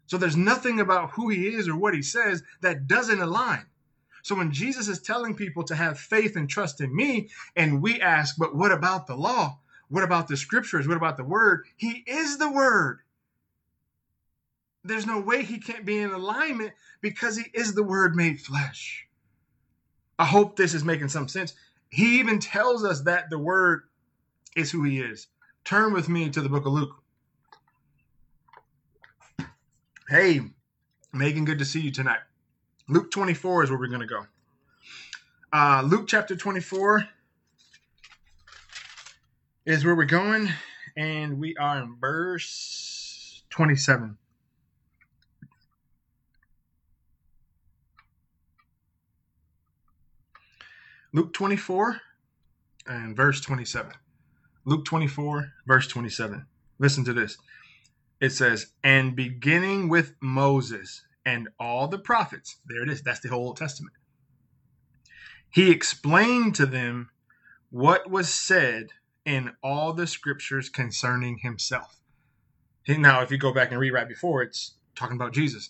[0.07, 3.67] So there's nothing about who he is or what he says that doesn't align.
[4.29, 7.99] So when Jesus is telling people to have faith and trust in me, and we
[7.99, 9.57] ask, but what about the law?
[9.87, 10.87] What about the scriptures?
[10.87, 11.65] What about the word?
[11.77, 12.99] He is the word.
[14.83, 19.07] There's no way he can't be in alignment because he is the word made flesh.
[20.19, 21.55] I hope this is making some sense.
[21.89, 23.85] He even tells us that the word
[24.55, 25.25] is who he is.
[25.65, 27.01] Turn with me to the book of Luke.
[30.07, 30.41] Hey,
[31.13, 32.19] Megan, good to see you tonight.
[32.91, 34.25] Luke 24 is where we're going to go.
[35.53, 37.07] Uh, Luke chapter 24
[39.67, 40.49] is where we're going,
[40.97, 44.17] and we are in verse 27.
[51.13, 52.01] Luke 24
[52.87, 53.91] and verse 27.
[54.65, 56.47] Luke 24, verse 27.
[56.79, 57.37] Listen to this.
[58.19, 62.57] It says, And beginning with Moses and all the prophets.
[62.65, 63.01] There it is.
[63.01, 63.95] That's the whole Old Testament.
[65.51, 67.09] He explained to them
[67.69, 68.89] what was said
[69.25, 71.99] in all the scriptures concerning himself.
[72.87, 75.69] Now, if you go back and read right before, it's talking about Jesus.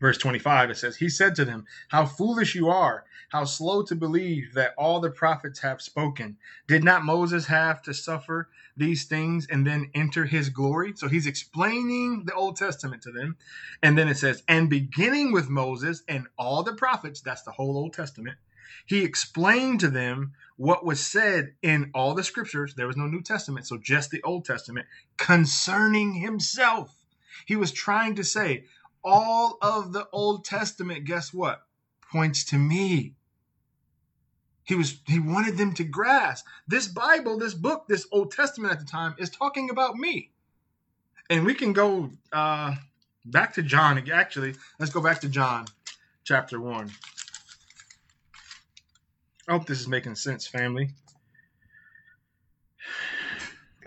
[0.00, 3.94] Verse 25, it says, He said to them, How foolish you are, how slow to
[3.94, 6.38] believe that all the prophets have spoken.
[6.66, 10.94] Did not Moses have to suffer these things and then enter his glory?
[10.96, 13.36] So he's explaining the Old Testament to them.
[13.82, 17.76] And then it says, And beginning with Moses and all the prophets, that's the whole
[17.76, 18.38] Old Testament,
[18.86, 22.74] he explained to them what was said in all the scriptures.
[22.74, 24.86] There was no New Testament, so just the Old Testament
[25.18, 26.96] concerning himself.
[27.46, 28.64] He was trying to say,
[29.04, 31.62] all of the Old Testament, guess what?
[32.12, 33.14] Points to me.
[34.64, 38.78] He was he wanted them to grasp this Bible, this book, this Old Testament at
[38.78, 40.30] the time is talking about me.
[41.28, 42.74] And we can go uh,
[43.24, 44.02] back to John.
[44.10, 45.66] Actually, let's go back to John
[46.24, 46.90] chapter 1.
[49.48, 50.90] I hope this is making sense, family.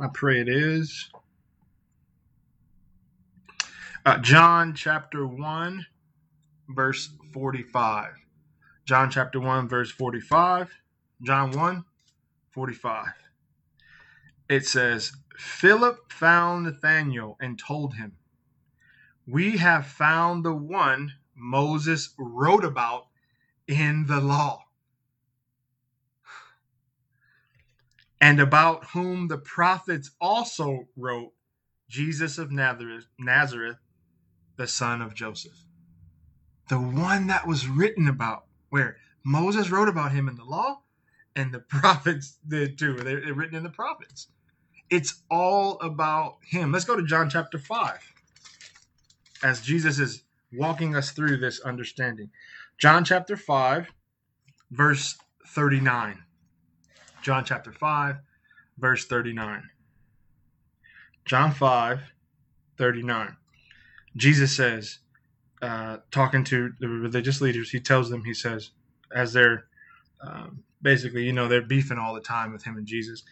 [0.01, 1.09] I pray it is.
[4.05, 5.85] Uh, John chapter 1,
[6.67, 8.11] verse 45.
[8.83, 10.69] John chapter 1, verse 45.
[11.21, 11.85] John 1,
[12.51, 13.07] 45.
[14.49, 18.17] It says, Philip found Nathanael and told him,
[19.25, 23.07] We have found the one Moses wrote about
[23.69, 24.65] in the law,
[28.19, 31.31] and about whom the prophets also wrote,
[31.87, 33.77] Jesus of Nazareth, Nazareth
[34.57, 35.65] the son of Joseph.
[36.69, 40.81] The one that was written about, where Moses wrote about him in the law,
[41.35, 42.95] and the prophets did too.
[42.95, 44.27] They're, they're written in the prophets.
[44.89, 46.71] It's all about him.
[46.71, 48.13] Let's go to John chapter 5
[49.43, 52.29] as Jesus is walking us through this understanding.
[52.77, 53.91] John chapter 5,
[54.71, 56.23] verse 39.
[57.21, 58.17] John chapter 5,
[58.77, 59.69] verse 39.
[61.25, 61.99] John 5,
[62.77, 63.37] 39.
[64.15, 64.99] Jesus says,
[65.61, 68.71] uh, talking to the religious leaders, he tells them, he says,
[69.13, 69.65] as they're
[70.21, 73.23] um, basically, you know, they're beefing all the time with him and Jesus.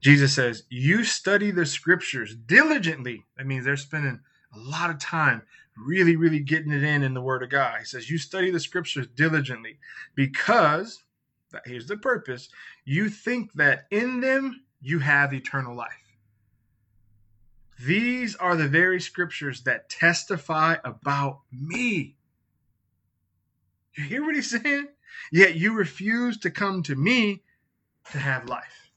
[0.00, 3.24] Jesus says, You study the scriptures diligently.
[3.36, 4.20] That means they're spending
[4.54, 5.42] a lot of time
[5.76, 7.78] really, really getting it in in the Word of God.
[7.78, 9.78] He says, You study the scriptures diligently
[10.14, 11.02] because,
[11.64, 12.48] here's the purpose,
[12.84, 15.90] you think that in them you have eternal life.
[17.84, 22.16] These are the very scriptures that testify about me.
[23.94, 24.88] You hear what he's saying?
[25.32, 27.42] Yet you refuse to come to me
[28.12, 28.90] to have life.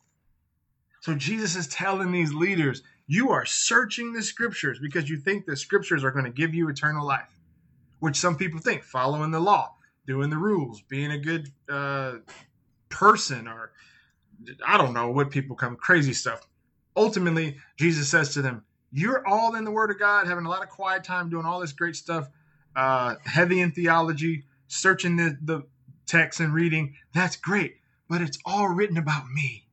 [1.02, 5.56] So Jesus is telling these leaders, you are searching the scriptures because you think the
[5.58, 7.39] scriptures are going to give you eternal life,
[8.00, 9.76] which some people think following the law,
[10.08, 12.15] doing the rules, being a good uh,
[12.89, 13.72] person, or
[14.65, 16.48] I don't know what people come crazy stuff.
[16.96, 18.63] Ultimately, Jesus says to them,
[18.95, 21.60] You're all in the Word of God, having a lot of quiet time, doing all
[21.60, 22.29] this great stuff,
[22.75, 25.63] uh, heavy in theology, searching the, the
[26.06, 26.93] text and reading.
[27.12, 27.77] That's great,
[28.08, 29.65] but it's all written about me.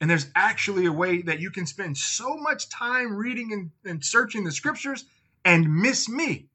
[0.00, 4.04] And there's actually a way that you can spend so much time reading and, and
[4.04, 5.04] searching the scriptures
[5.44, 6.46] and miss me.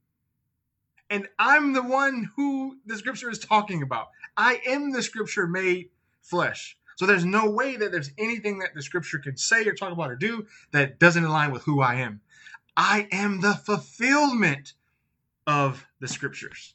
[1.10, 4.08] And I'm the one who the scripture is talking about.
[4.38, 5.90] I am the scripture made
[6.22, 6.78] flesh.
[6.98, 10.12] So there's no way that there's anything that the scripture can say or talk about
[10.12, 12.22] or do that doesn't align with who I am.
[12.76, 14.74] I am the fulfillment
[15.46, 16.74] of the scriptures.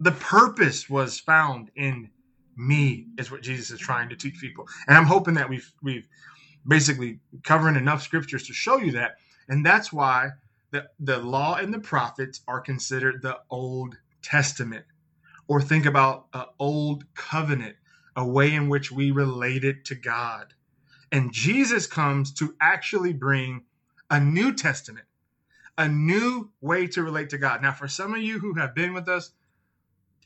[0.00, 2.10] The purpose was found in
[2.56, 4.66] me is what Jesus is trying to teach people.
[4.88, 6.06] And I'm hoping that we've we've
[6.66, 9.16] basically covering enough scriptures to show you that.
[9.48, 10.30] And that's why
[10.72, 14.84] the, the law and the prophets are considered the Old Testament.
[15.48, 17.76] Or think about an old covenant,
[18.16, 20.54] a way in which we related to God.
[21.12, 23.64] And Jesus comes to actually bring
[24.10, 25.06] a New Testament,
[25.78, 27.62] a new way to relate to God.
[27.62, 29.32] Now, for some of you who have been with us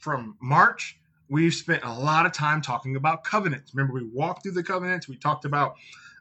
[0.01, 3.75] from March we've spent a lot of time talking about covenants.
[3.75, 5.09] Remember, we walked through the covenants.
[5.09, 5.77] We talked about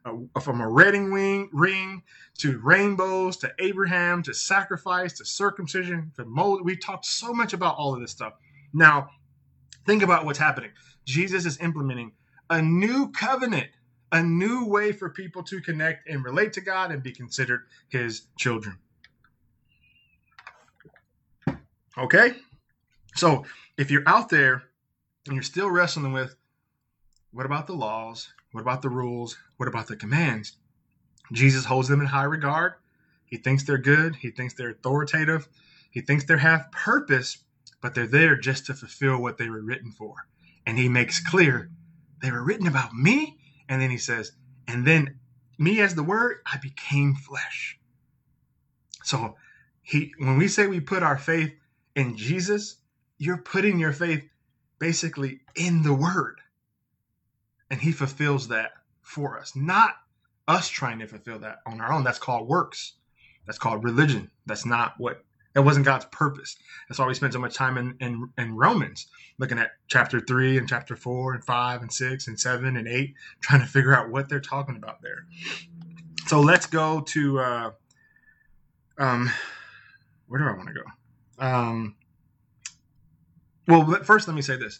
[0.05, 2.03] uh, from a wedding ring, ring
[2.39, 6.65] to rainbows to Abraham to sacrifice to circumcision to mold.
[6.65, 8.33] We talked so much about all of this stuff.
[8.73, 9.09] Now,
[9.85, 10.71] think about what's happening.
[11.05, 12.13] Jesus is implementing
[12.49, 13.69] a new covenant,
[14.11, 18.27] a new way for people to connect and relate to God and be considered his
[18.37, 18.77] children.
[21.97, 22.33] Okay?
[23.15, 23.45] So,
[23.77, 24.63] if you're out there
[25.25, 26.35] and you're still wrestling with
[27.31, 28.31] what about the laws?
[28.51, 29.37] What about the rules?
[29.57, 30.57] What about the commands?
[31.31, 32.73] Jesus holds them in high regard.
[33.25, 34.15] He thinks they're good.
[34.15, 35.47] He thinks they're authoritative.
[35.89, 37.39] He thinks they have purpose,
[37.81, 40.27] but they're there just to fulfill what they were written for.
[40.65, 41.69] And he makes clear
[42.21, 43.37] they were written about me.
[43.67, 44.31] And then he says,
[44.67, 45.19] and then
[45.57, 47.79] me as the word, I became flesh.
[49.03, 49.35] So
[49.81, 51.53] he when we say we put our faith
[51.95, 52.77] in Jesus,
[53.17, 54.27] you're putting your faith
[54.79, 56.39] basically in the word.
[57.69, 59.95] And he fulfills that for us, not
[60.47, 62.03] us trying to fulfill that on our own.
[62.03, 62.93] That's called works.
[63.45, 64.31] That's called religion.
[64.45, 65.23] That's not what
[65.53, 66.57] that wasn't God's purpose.
[66.87, 70.57] That's why we spend so much time in, in, in Romans, looking at chapter three
[70.57, 74.09] and chapter four and five and six and seven and eight, trying to figure out
[74.09, 75.25] what they're talking about there.
[76.27, 77.71] So let's go to uh,
[78.97, 79.29] um,
[80.27, 81.45] where do I want to go?
[81.45, 81.95] Um,
[83.67, 84.79] well, first, let me say this.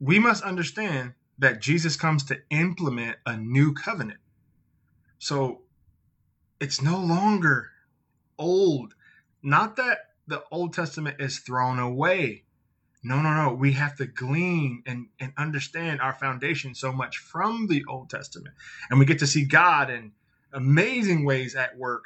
[0.00, 4.20] We must understand that Jesus comes to implement a new covenant.
[5.18, 5.62] So
[6.60, 7.70] it's no longer
[8.38, 8.94] old.
[9.44, 12.44] Not that the Old Testament is thrown away.
[13.02, 13.52] No, no, no.
[13.52, 18.54] We have to glean and, and understand our foundation so much from the Old Testament.
[18.88, 20.12] And we get to see God in
[20.54, 22.04] amazing ways at work,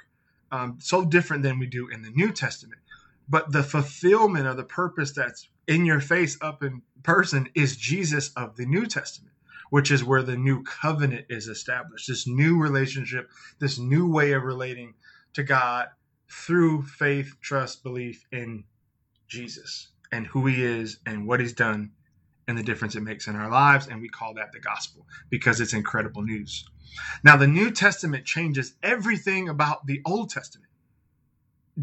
[0.51, 2.81] um, so different than we do in the New Testament.
[3.29, 8.33] But the fulfillment of the purpose that's in your face up in person is Jesus
[8.35, 9.35] of the New Testament,
[9.71, 12.09] which is where the new covenant is established.
[12.09, 13.31] This new relationship,
[13.61, 14.95] this new way of relating
[15.35, 15.89] to God
[16.31, 18.65] through faith, trust, belief in
[19.29, 21.91] Jesus and who he is and what he's done
[22.47, 23.87] and the difference it makes in our lives.
[23.87, 26.65] And we call that the gospel because it's incredible news.
[27.23, 30.71] Now, the New Testament changes everything about the Old Testament.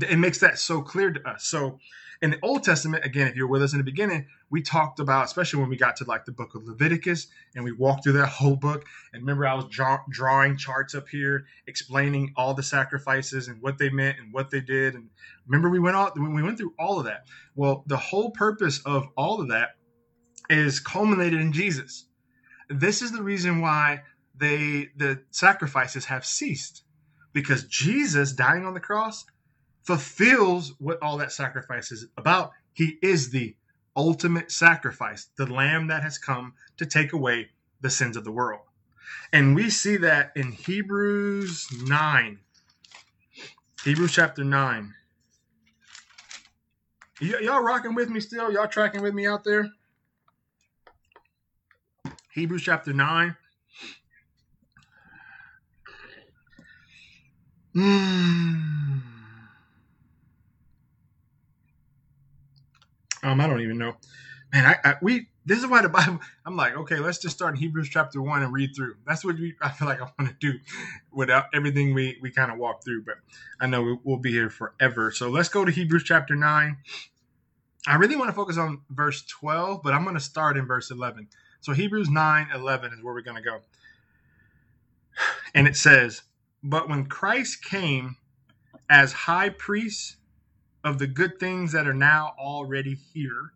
[0.09, 1.45] It makes that so clear to us.
[1.45, 1.79] So,
[2.21, 5.25] in the Old Testament, again, if you're with us in the beginning, we talked about,
[5.25, 8.27] especially when we got to like the book of Leviticus and we walked through that
[8.27, 8.85] whole book.
[9.13, 13.77] And remember, I was draw- drawing charts up here explaining all the sacrifices and what
[13.77, 14.95] they meant and what they did.
[14.95, 15.09] And
[15.47, 17.25] remember, we went all when we went through all of that.
[17.55, 19.75] Well, the whole purpose of all of that
[20.49, 22.05] is culminated in Jesus.
[22.69, 24.01] This is the reason why
[24.37, 26.83] they the sacrifices have ceased
[27.33, 29.25] because Jesus dying on the cross
[29.85, 32.51] fulfills what all that sacrifice is about.
[32.73, 33.55] He is the
[33.95, 37.49] ultimate sacrifice, the lamb that has come to take away
[37.81, 38.63] the sins of the world.
[39.31, 42.39] And we see that in Hebrews 9.
[43.83, 44.93] Hebrews chapter 9.
[47.21, 48.51] Y- y'all rocking with me still?
[48.51, 49.69] Y'all tracking with me out there?
[52.33, 53.35] Hebrews chapter 9.
[57.73, 59.14] Hmm.
[63.25, 63.95] Um, I don't even know.
[64.53, 66.19] Man, I, I we this is why the Bible.
[66.45, 68.95] I'm like, okay, let's just start in Hebrews chapter one and read through.
[69.05, 70.59] That's what we, I feel like I want to do,
[71.11, 73.03] without everything we we kind of walk through.
[73.03, 73.15] But
[73.59, 75.09] I know we, we'll be here forever.
[75.09, 76.77] So let's go to Hebrews chapter nine.
[77.87, 80.89] I really want to focus on verse 12, but I'm going to start in verse
[80.89, 81.27] 11.
[81.61, 83.59] So Hebrews 9, 11 is where we're going to go.
[85.53, 86.23] And it says,
[86.63, 88.17] But when Christ came
[88.89, 90.17] as high priest
[90.85, 93.51] of the good things that are now already here,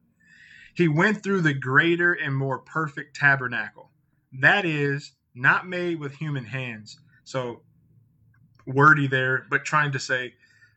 [0.73, 3.91] he went through the greater and more perfect tabernacle.
[4.34, 6.99] That is, not made with human hands.
[7.23, 7.61] So,
[8.65, 10.34] wordy there, but trying to say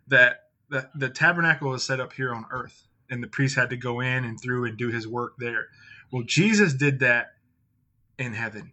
[0.09, 3.76] that the, the tabernacle is set up here on earth, and the priest had to
[3.76, 5.68] go in and through and do his work there.
[6.12, 7.28] Well, Jesus did that
[8.18, 8.72] in heaven,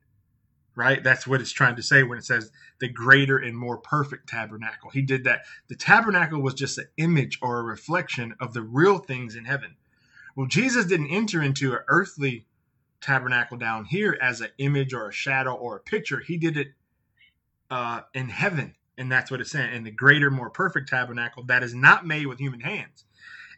[0.79, 1.03] right?
[1.03, 4.89] That's what it's trying to say when it says the greater and more perfect tabernacle.
[4.89, 5.41] He did that.
[5.67, 9.75] The tabernacle was just an image or a reflection of the real things in heaven.
[10.37, 12.45] Well, Jesus didn't enter into an earthly
[13.01, 16.21] tabernacle down here as an image or a shadow or a picture.
[16.25, 16.69] He did it
[17.69, 18.75] uh, in heaven.
[18.97, 19.73] And that's what it's saying.
[19.73, 23.03] And the greater, more perfect tabernacle that is not made with human hands.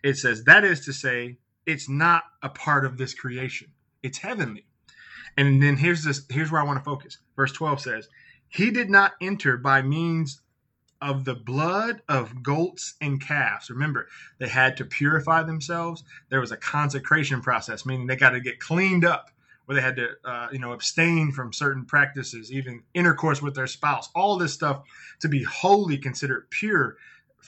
[0.04, 3.68] It says, that is to say, it's not a part of this creation.
[4.02, 4.66] It's heavenly.
[5.38, 7.18] And then here's this here's where I want to focus.
[7.36, 8.10] Verse 12 says,
[8.50, 10.42] He did not enter by means
[11.02, 13.70] of the blood of goats and calves.
[13.70, 14.08] Remember,
[14.38, 16.04] they had to purify themselves.
[16.30, 19.32] There was a consecration process, meaning they got to get cleaned up,
[19.66, 23.68] where they had to, uh, you know, abstain from certain practices, even intercourse with their
[23.68, 24.10] spouse.
[24.14, 24.84] All this stuff
[25.22, 26.98] to be wholly considered pure,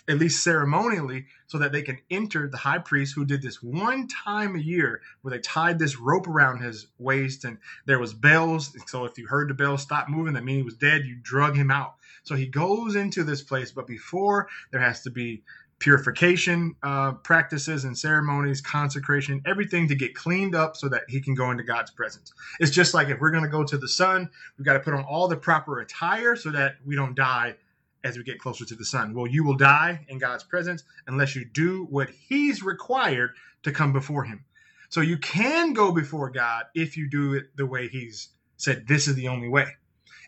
[0.08, 4.08] at least ceremonially, so that they can enter the high priest who did this one
[4.08, 8.76] time a year, where they tied this rope around his waist, and there was bells.
[8.88, 11.06] So if you heard the bells stop moving, that means he was dead.
[11.06, 15.12] You drug him out so he goes into this place, but before there has to
[15.12, 15.44] be
[15.80, 21.36] purification uh, practices and ceremonies, consecration, everything to get cleaned up so that he can
[21.36, 22.32] go into God's presence.
[22.62, 24.94] It's just like if we're going to go to the sun, we've got to put
[24.94, 27.56] on all the proper attire so that we don't die
[28.04, 29.14] as we get closer to the sun.
[29.14, 33.32] Well, you will die in God's presence unless you do what he's required
[33.64, 34.45] to come before him.
[34.89, 39.08] So you can go before God if you do it the way he's said this
[39.08, 39.68] is the only way.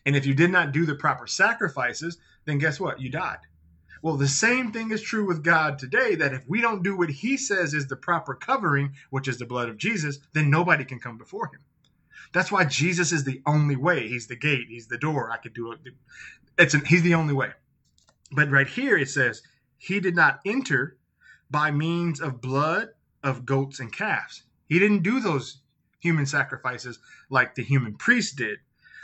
[0.05, 2.99] And if you did not do the proper sacrifices, then guess what?
[2.99, 3.39] You died.
[4.01, 7.09] Well, the same thing is true with God today that if we don't do what
[7.09, 10.99] he says is the proper covering, which is the blood of Jesus, then nobody can
[10.99, 11.61] come before him.
[12.31, 14.07] That's why Jesus is the only way.
[14.07, 15.31] He's the gate, he's the door.
[15.31, 15.79] I could do it.
[16.57, 17.51] It's an, he's the only way.
[18.35, 19.41] But right here it says,
[19.77, 20.97] he did not enter
[21.49, 22.89] by means of blood
[23.23, 24.43] of goats and calves.
[24.67, 25.61] He didn't do those
[25.99, 28.59] human sacrifices like the human priest did.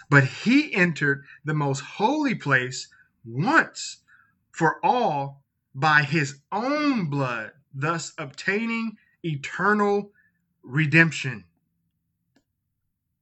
[0.10, 2.90] But he entered the most holy place
[3.24, 4.02] once
[4.52, 10.12] for all by his own blood, thus obtaining eternal
[10.62, 11.46] redemption.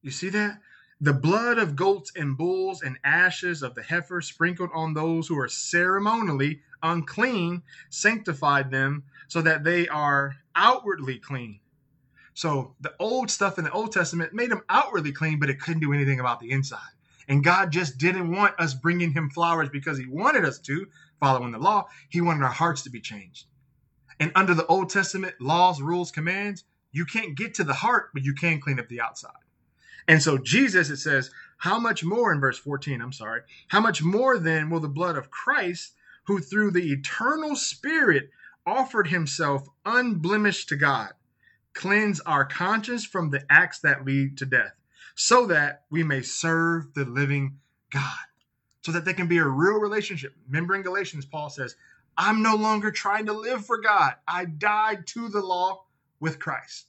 [0.01, 0.59] You see that?
[1.01, 5.39] The blood of goats and bulls and ashes of the heifer sprinkled on those who
[5.39, 11.61] are ceremonially unclean sanctified them so that they are outwardly clean.
[12.33, 15.79] So the old stuff in the Old Testament made them outwardly clean, but it couldn't
[15.79, 16.91] do anything about the inside.
[17.29, 20.87] And God just didn't want us bringing him flowers because he wanted us to,
[21.19, 21.87] following the law.
[22.09, 23.45] He wanted our hearts to be changed.
[24.19, 28.23] And under the Old Testament laws, rules, commands, you can't get to the heart, but
[28.23, 29.31] you can clean up the outside.
[30.09, 31.29] And so Jesus, it says,
[31.59, 35.15] how much more in verse 14, I'm sorry, how much more then will the blood
[35.15, 35.93] of Christ,
[36.25, 38.31] who through the eternal Spirit
[38.65, 41.11] offered himself unblemished to God,
[41.73, 44.73] cleanse our conscience from the acts that lead to death,
[45.13, 47.59] so that we may serve the living
[47.91, 48.25] God,
[48.81, 50.33] so that there can be a real relationship.
[50.47, 51.75] Remember in Galatians, Paul says,
[52.17, 54.15] I'm no longer trying to live for God.
[54.27, 55.83] I died to the law
[56.19, 56.87] with Christ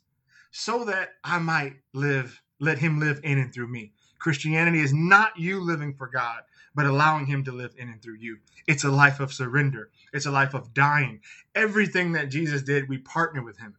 [0.51, 3.93] so that I might live, let him live in and through me.
[4.19, 6.43] Christianity is not you living for God,
[6.75, 8.39] but allowing him to live in and through you.
[8.67, 9.91] It's a life of surrender.
[10.13, 11.21] It's a life of dying.
[11.55, 13.77] Everything that Jesus did, we partner with him.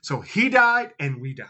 [0.00, 1.46] So he died and we die.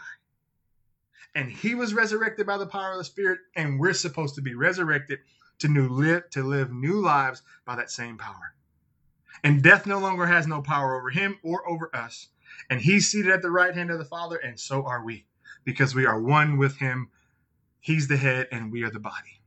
[1.35, 4.53] And he was resurrected by the power of the Spirit, and we're supposed to be
[4.53, 5.19] resurrected
[5.59, 8.53] to new live to live new lives by that same power.
[9.43, 12.27] And death no longer has no power over him or over us.
[12.69, 15.25] And he's seated at the right hand of the Father, and so are we,
[15.63, 17.09] because we are one with him.
[17.79, 19.41] He's the head, and we are the body.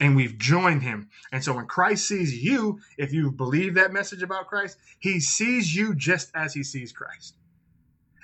[0.00, 1.08] And we've joined him.
[1.32, 5.74] And so when Christ sees you, if you believe that message about Christ, he sees
[5.74, 7.36] you just as he sees Christ.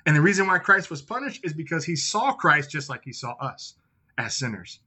[0.04, 3.12] And the reason why Christ was punished is because he saw Christ just like he
[3.12, 3.74] saw us
[4.18, 4.80] as sinners.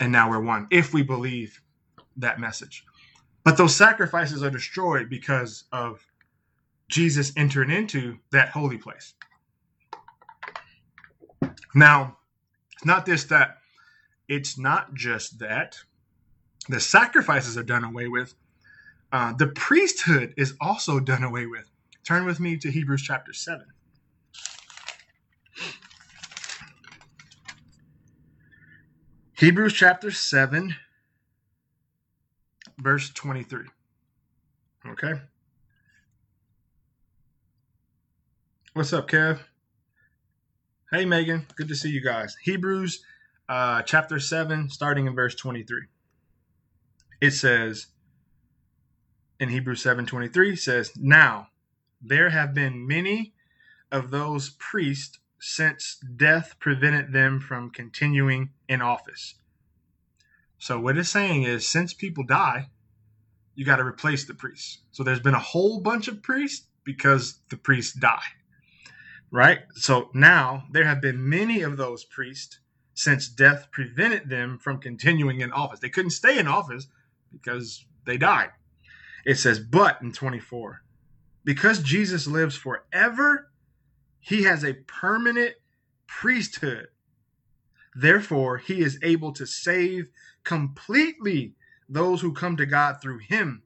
[0.00, 1.60] And now we're one if we believe
[2.16, 2.84] that message.
[3.44, 6.04] But those sacrifices are destroyed because of
[6.88, 9.14] Jesus entering into that holy place.
[11.74, 12.18] Now,
[12.72, 13.58] it's not this that
[14.28, 15.78] it's not just that
[16.68, 18.34] the sacrifices are done away with.
[19.12, 21.70] Uh, the priesthood is also done away with.
[22.04, 23.66] Turn with me to Hebrews chapter 7.
[29.38, 30.74] Hebrews chapter 7,
[32.78, 33.66] verse 23.
[34.88, 35.12] Okay.
[38.72, 39.40] What's up, Kev?
[40.92, 41.48] Hey, Megan.
[41.56, 42.36] Good to see you guys.
[42.44, 43.02] Hebrews
[43.48, 45.82] uh, chapter 7, starting in verse 23.
[47.20, 47.88] It says,
[49.40, 51.48] in Hebrews 7 23, says, Now
[52.00, 53.34] there have been many
[53.90, 59.34] of those priests since death prevented them from continuing in office.
[60.56, 62.70] So, what it's saying is, since people die,
[63.56, 64.78] you got to replace the priests.
[64.92, 68.22] So, there's been a whole bunch of priests because the priests die.
[69.36, 69.58] Right?
[69.74, 72.58] So, now there have been many of those priests
[72.94, 75.78] since death prevented them from continuing in office.
[75.78, 76.86] They couldn't stay in office
[77.30, 78.48] because they died.
[79.26, 80.80] It says, but in 24,
[81.44, 83.50] because Jesus lives forever,
[84.20, 85.56] he has a permanent
[86.06, 86.86] priesthood.
[87.94, 90.08] Therefore, he is able to save
[90.44, 91.56] completely
[91.90, 93.64] those who come to God through him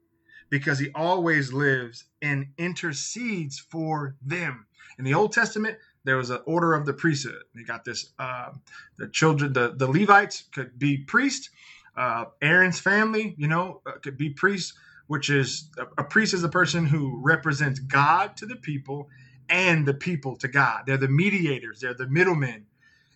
[0.48, 4.66] because he always lives and intercedes for them.
[5.00, 7.42] In the Old Testament, there was an order of the priesthood.
[7.54, 8.50] They got this: uh,
[8.98, 11.48] the children, the the Levites could be priests.
[11.96, 14.74] Uh, Aaron's family, you know, uh, could be priests,
[15.06, 19.08] which is a, a priest is a person who represents God to the people
[19.48, 20.82] and the people to God.
[20.86, 21.80] They're the mediators.
[21.80, 22.66] They're the middlemen,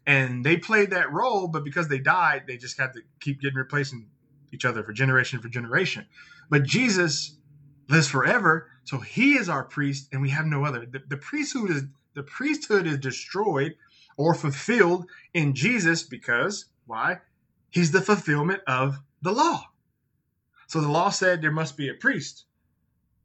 [0.07, 1.49] and they played that role.
[1.49, 4.07] But because they died, they just had to keep getting replacing
[4.53, 6.07] each other for generation for generation.
[6.49, 7.37] But Jesus
[7.89, 10.87] lives forever, so He is our priest, and we have no other.
[10.87, 11.83] The, the priesthood is
[12.15, 13.75] the priesthood is destroyed
[14.17, 17.19] or fulfilled in Jesus because why?
[17.71, 19.65] He's the fulfillment of the law.
[20.69, 22.45] So the law said there must be a priest,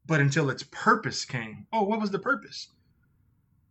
[0.05, 2.69] but until its purpose came, oh, what was the purpose?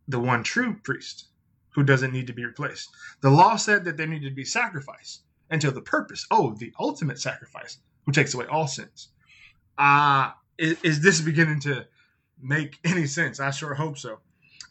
[0.07, 1.26] The one true priest
[1.70, 2.91] who doesn't need to be replaced.
[3.20, 5.20] The law said that there needed to be sacrifice
[5.51, 9.09] until the purpose, oh, the ultimate sacrifice who takes away all sins.
[9.76, 11.87] Uh, is, is this beginning to
[12.41, 13.41] make any sense?
[13.41, 14.19] I sure hope so.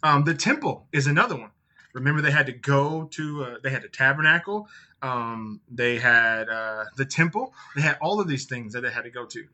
[0.03, 1.51] Um, the temple is another one.
[1.93, 4.67] Remember, they had to go to, uh, they had the tabernacle,
[5.01, 9.03] um, they had uh, the temple, they had all of these things that they had
[9.03, 9.45] to go to.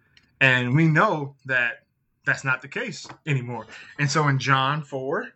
[0.42, 1.86] And we know that
[2.26, 3.68] that's not the case anymore.
[3.98, 5.30] And so in John 4,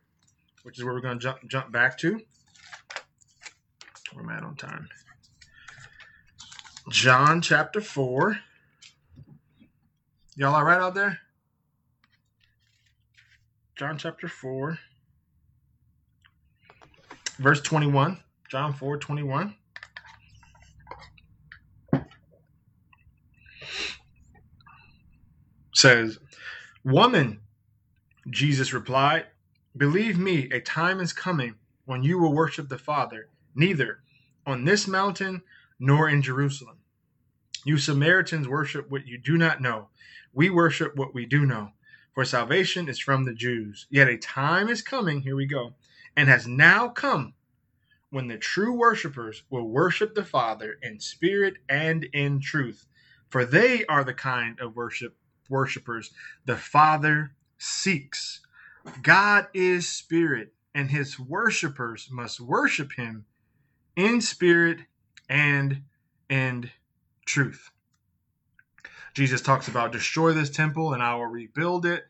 [0.64, 2.20] which is where we're going to jump, jump back to,
[4.18, 4.90] I at on time?
[6.90, 8.40] John chapter 4.
[10.40, 11.18] Y'all all right out there?
[13.76, 14.78] John chapter 4
[17.40, 19.56] verse 21, John 4 21.
[25.74, 26.20] Says,
[26.84, 27.40] Woman,
[28.30, 29.26] Jesus replied,
[29.76, 34.00] Believe me, a time is coming when you will worship the Father, neither
[34.46, 35.42] on this mountain
[35.80, 36.77] nor in Jerusalem.
[37.68, 39.90] You Samaritans worship what you do not know.
[40.32, 41.72] We worship what we do know,
[42.14, 43.88] for salvation is from the Jews.
[43.90, 45.76] Yet a time is coming, here we go,
[46.16, 47.34] and has now come
[48.10, 52.86] when the true worshippers will worship the Father in spirit and in truth,
[53.28, 55.18] for they are the kind of worship
[55.50, 56.14] worshippers
[56.46, 58.40] the Father seeks.
[59.02, 63.26] God is spirit, and his worshippers must worship him
[63.98, 64.80] in spirit
[65.28, 65.82] and
[66.30, 66.72] in
[67.28, 67.70] truth.
[69.14, 72.06] Jesus talks about destroy this temple and I will rebuild it.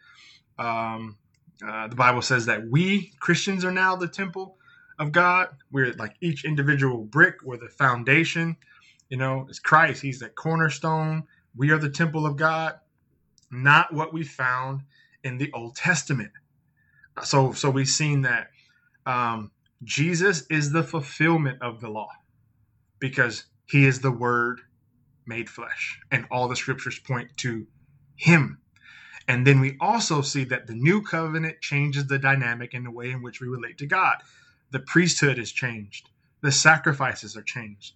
[0.59, 1.17] Um,
[1.65, 4.57] uh, the Bible says that we Christians are now the temple
[4.99, 5.49] of God.
[5.71, 8.57] We're like each individual brick, we're the foundation.
[9.09, 11.23] You know, it's Christ, He's the cornerstone.
[11.55, 12.75] We are the temple of God,
[13.49, 14.81] not what we found
[15.23, 16.31] in the Old Testament.
[17.23, 18.51] So, so we've seen that
[19.05, 19.51] um,
[19.83, 22.11] Jesus is the fulfillment of the law
[22.99, 24.61] because He is the Word
[25.27, 27.67] made flesh, and all the scriptures point to
[28.15, 28.59] Him.
[29.27, 33.11] And then we also see that the new covenant changes the dynamic in the way
[33.11, 34.17] in which we relate to God.
[34.71, 36.09] The priesthood is changed.
[36.41, 37.93] The sacrifices are changed.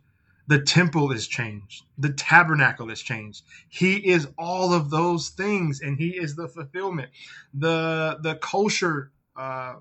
[0.48, 1.84] The temple is changed.
[1.98, 3.44] The tabernacle is changed.
[3.70, 7.12] He is all of those things, and He is the fulfillment.
[7.54, 9.76] The the kosher uh,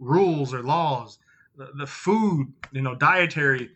[0.00, 1.18] rules or laws,
[1.56, 3.70] the, the food, you know, dietary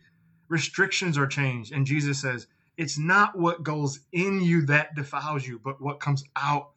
[0.49, 2.47] restrictions are changed, and Jesus says
[2.77, 6.71] it's not what goes in you that defiles you, but what comes out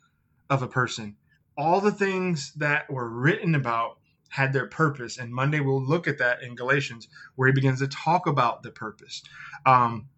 [0.51, 1.17] of a person.
[1.57, 5.19] All the things that were written about had their purpose.
[5.19, 8.71] And Monday we'll look at that in Galatians, where he begins to talk about the
[8.71, 9.23] purpose.
[9.67, 10.09] Um,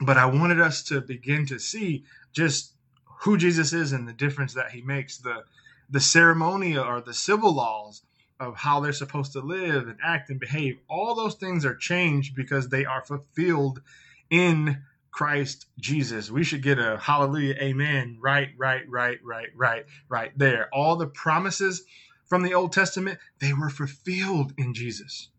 [0.00, 2.72] but I wanted us to begin to see just
[3.20, 5.18] who Jesus is and the difference that he makes.
[5.18, 5.44] The
[5.88, 8.02] the ceremonial or the civil laws
[8.38, 12.34] of how they're supposed to live and act and behave, all those things are changed
[12.34, 13.80] because they are fulfilled
[14.28, 14.82] in
[15.16, 16.30] Christ Jesus.
[16.30, 20.68] We should get a hallelujah, amen, right, right, right, right, right, right there.
[20.74, 21.84] All the promises
[22.26, 25.30] from the Old Testament, they were fulfilled in Jesus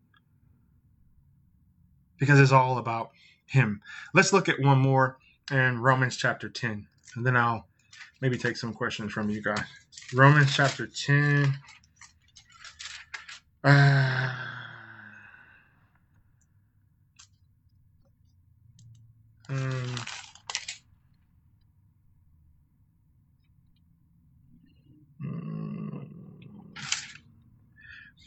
[2.18, 3.10] because it's all about
[3.46, 3.80] Him.
[4.14, 5.18] Let's look at one more
[5.48, 7.68] in Romans chapter 10, and then I'll
[8.20, 9.62] maybe take some questions from you guys.
[10.12, 11.56] Romans chapter 10.
[13.62, 14.34] Uh,
[19.48, 19.94] um,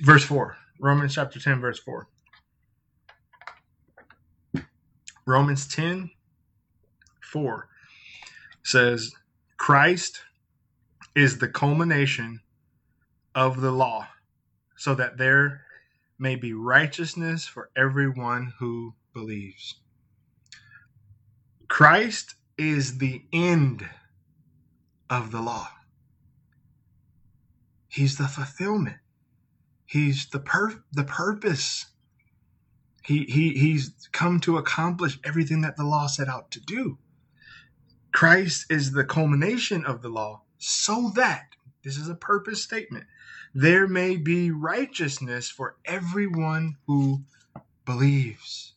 [0.02, 0.58] verse 4.
[0.80, 2.08] Romans chapter 10, verse 4.
[5.26, 6.10] Romans 10,
[7.22, 7.68] 4
[8.64, 9.12] says,
[9.58, 10.22] Christ
[11.16, 12.40] is the culmination
[13.36, 14.08] of the law,
[14.76, 15.62] so that there
[16.18, 19.81] may be righteousness for everyone who believes.
[21.72, 23.90] Christ is the end
[25.10, 25.70] of the law.
[27.88, 28.98] He's the fulfillment.
[29.86, 31.86] He's the per the purpose.
[33.06, 36.98] He he he's come to accomplish everything that the law set out to do.
[38.12, 41.56] Christ is the culmination of the law so that
[41.86, 43.06] this is a purpose statement
[43.54, 47.24] there may be righteousness for everyone who
[47.86, 48.71] believes.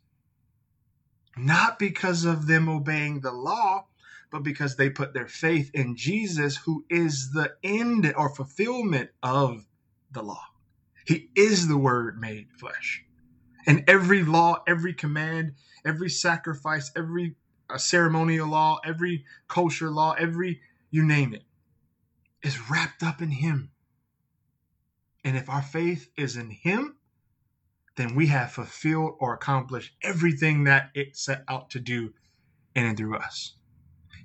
[1.36, 3.86] Not because of them obeying the law,
[4.30, 9.64] but because they put their faith in Jesus, who is the end or fulfillment of
[10.10, 10.44] the law.
[11.06, 13.04] He is the Word made flesh.
[13.66, 15.54] And every law, every command,
[15.84, 17.36] every sacrifice, every
[17.70, 20.60] uh, ceremonial law, every kosher law, every,
[20.90, 21.44] you name it,
[22.42, 23.70] is wrapped up in Him.
[25.24, 26.96] And if our faith is in Him,
[27.96, 32.12] then we have fulfilled or accomplished everything that it set out to do
[32.74, 33.54] in and through us.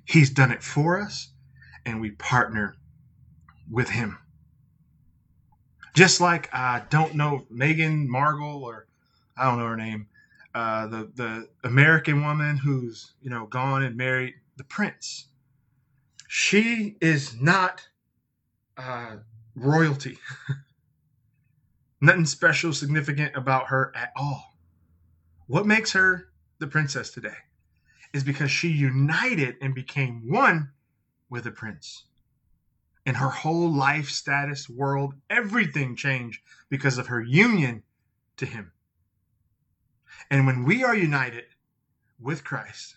[0.04, 1.28] He's done it for us,
[1.86, 2.76] and we partner
[3.70, 4.18] with Him.
[5.94, 8.86] Just like I don't know Meghan Markle or
[9.36, 10.08] I don't know her name,
[10.54, 15.26] uh, the the American woman who's you know gone and married the prince.
[16.28, 17.88] She is not
[18.76, 19.16] uh,
[19.54, 20.18] royalty.
[22.00, 24.56] Nothing special, significant about her at all.
[25.46, 26.28] What makes her
[26.58, 27.36] the princess today
[28.12, 30.70] is because she united and became one
[31.28, 32.04] with the prince.
[33.06, 37.82] And her whole life, status, world, everything changed because of her union
[38.36, 38.72] to him.
[40.30, 41.44] And when we are united
[42.20, 42.96] with Christ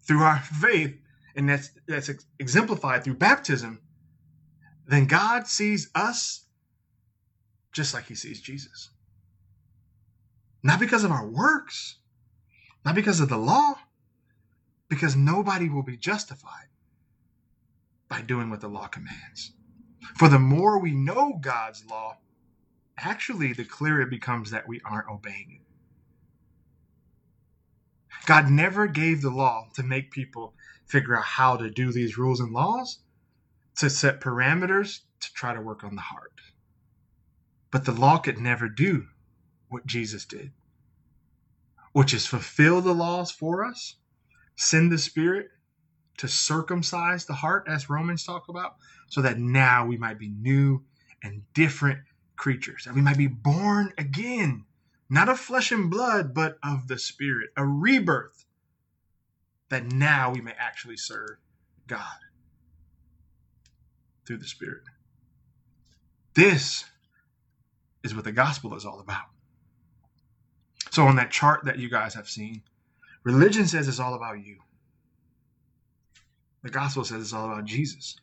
[0.00, 0.96] through our faith,
[1.34, 3.80] and that's that's exemplified through baptism,
[4.86, 6.45] then God sees us
[7.76, 8.88] just like he sees Jesus.
[10.62, 11.98] Not because of our works,
[12.86, 13.74] not because of the law,
[14.88, 16.68] because nobody will be justified
[18.08, 19.52] by doing what the law commands.
[20.16, 22.16] For the more we know God's law,
[22.96, 25.66] actually, the clearer it becomes that we aren't obeying it.
[28.24, 30.54] God never gave the law to make people
[30.86, 33.00] figure out how to do these rules and laws,
[33.76, 36.32] to set parameters to try to work on the heart.
[37.70, 39.06] But the law could never do
[39.68, 40.52] what Jesus did,
[41.92, 43.96] which is fulfill the laws for us,
[44.54, 45.48] send the Spirit
[46.18, 48.76] to circumcise the heart, as Romans talk about,
[49.08, 50.82] so that now we might be new
[51.22, 52.00] and different
[52.36, 54.64] creatures, that we might be born again,
[55.10, 58.44] not of flesh and blood, but of the Spirit, a rebirth,
[59.68, 61.36] that now we may actually serve
[61.86, 62.18] God
[64.24, 64.82] through the Spirit.
[66.34, 66.84] This
[68.06, 69.26] is what the gospel is all about.
[70.90, 72.62] So, on that chart that you guys have seen,
[73.24, 74.56] religion says it's all about you.
[76.62, 78.16] The gospel says it's all about Jesus.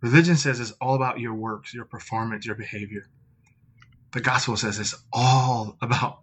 [0.00, 3.08] Religion says it's all about your works, your performance, your behavior.
[4.12, 6.20] The gospel says it's all about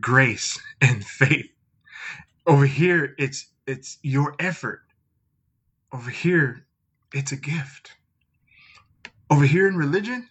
[0.00, 1.50] grace and faith.
[2.46, 4.82] Over here, it's it's your effort.
[5.92, 6.66] Over here,
[7.12, 7.92] it's a gift.
[9.30, 10.28] Over here in religion,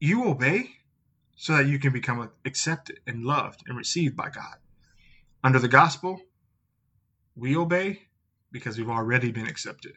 [0.00, 0.70] you obey
[1.36, 4.56] so that you can become accepted and loved and received by God.
[5.44, 6.20] Under the gospel,
[7.36, 8.02] we obey
[8.50, 9.92] because we've already been accepted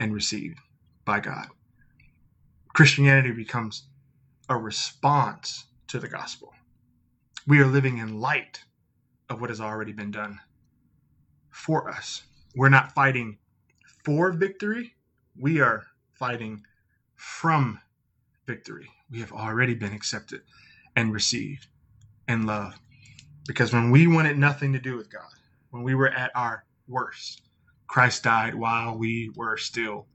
[0.00, 0.58] and received
[1.04, 1.46] by God.
[2.74, 3.84] Christianity becomes
[4.48, 6.52] a response to the gospel.
[7.46, 8.62] We are living in light
[9.30, 10.38] of what has already been done
[11.50, 12.22] for us.
[12.54, 13.38] We're not fighting
[14.04, 14.94] for victory,
[15.38, 16.62] we are fighting
[17.14, 17.80] from
[18.46, 18.88] victory.
[19.14, 20.42] We have already been accepted
[20.96, 21.68] and received
[22.26, 22.80] and loved.
[23.46, 25.30] Because when we wanted nothing to do with God,
[25.70, 27.42] when we were at our worst,
[27.86, 30.08] Christ died while we were still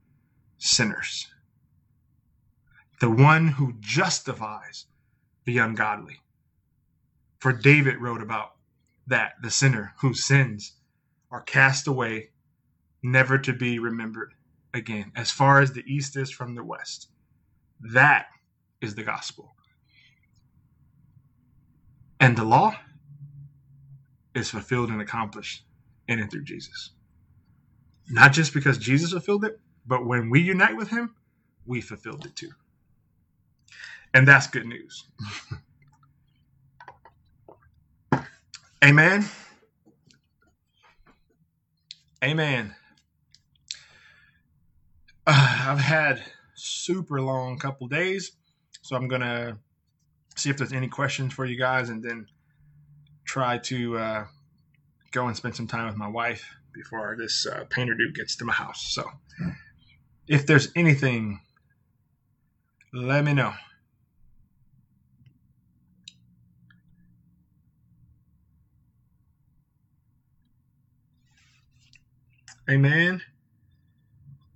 [0.58, 1.28] sinners.
[3.00, 4.88] The one who justifies
[5.45, 6.20] the ungodly.
[7.38, 8.58] For David wrote about
[9.08, 10.74] that, the sinner whose sins
[11.32, 12.32] are cast away,
[13.02, 14.34] never to be remembered
[14.74, 17.08] again, as far as the east is from the west.
[17.80, 18.26] That
[18.82, 19.55] is the gospel.
[22.19, 22.75] And the law
[24.36, 25.63] is fulfilled and accomplished
[26.07, 26.91] in and through Jesus.
[28.09, 31.15] Not just because Jesus fulfilled it, but when we unite with him,
[31.65, 32.51] we fulfilled it too.
[34.13, 35.05] And that's good news.
[38.84, 39.25] Amen.
[42.23, 42.75] Amen.
[45.27, 46.23] Uh, I've had
[46.55, 48.32] super long couple days,
[48.89, 49.55] so I'm gonna
[50.35, 52.25] see if there's any questions for you guys, and then
[53.23, 54.25] try to uh,
[55.11, 58.45] go and spend some time with my wife before this uh, painter dude gets to
[58.45, 58.81] my house.
[58.91, 59.07] So,
[60.27, 61.39] if there's anything,
[62.91, 63.53] let me know.
[72.67, 73.21] Amen.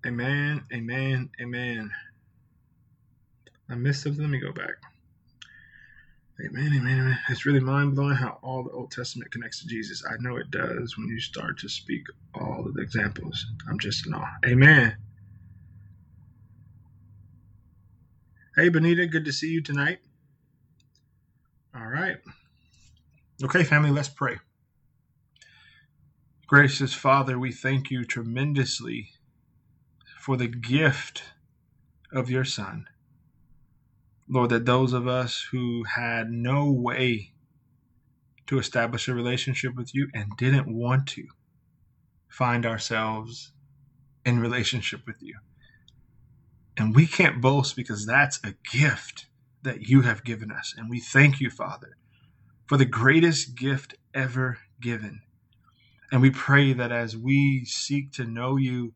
[0.03, 0.65] Amen.
[0.73, 1.29] Amen.
[1.39, 1.91] Amen.
[3.70, 4.22] I missed something.
[4.22, 4.76] Let me go back.
[6.45, 6.74] Amen.
[6.76, 6.99] Amen.
[6.99, 7.20] Amen.
[7.30, 10.03] It's really mind blowing how all the Old Testament connects to Jesus.
[10.09, 12.03] I know it does when you start to speak
[12.34, 13.45] all of the examples.
[13.70, 14.28] I'm just in awe.
[14.45, 14.97] Amen.
[18.55, 19.07] Hey, Benita.
[19.07, 19.99] Good to see you tonight.
[21.76, 22.18] All right.
[23.43, 24.38] Okay, family, let's pray.
[26.47, 29.09] Gracious Father, we thank you tremendously
[30.20, 31.24] for the gift
[32.11, 32.88] of your Son.
[34.28, 37.34] Lord, that those of us who had no way
[38.47, 41.26] to establish a relationship with you and didn't want to
[42.28, 43.51] find ourselves
[44.26, 45.36] in relationship with you.
[46.78, 49.28] And we can't boast because that's a gift
[49.61, 50.74] that you have given us.
[50.76, 51.97] And we thank you, Father,
[52.65, 55.21] for the greatest gift ever given
[56.13, 58.93] and we pray that as we seek to know you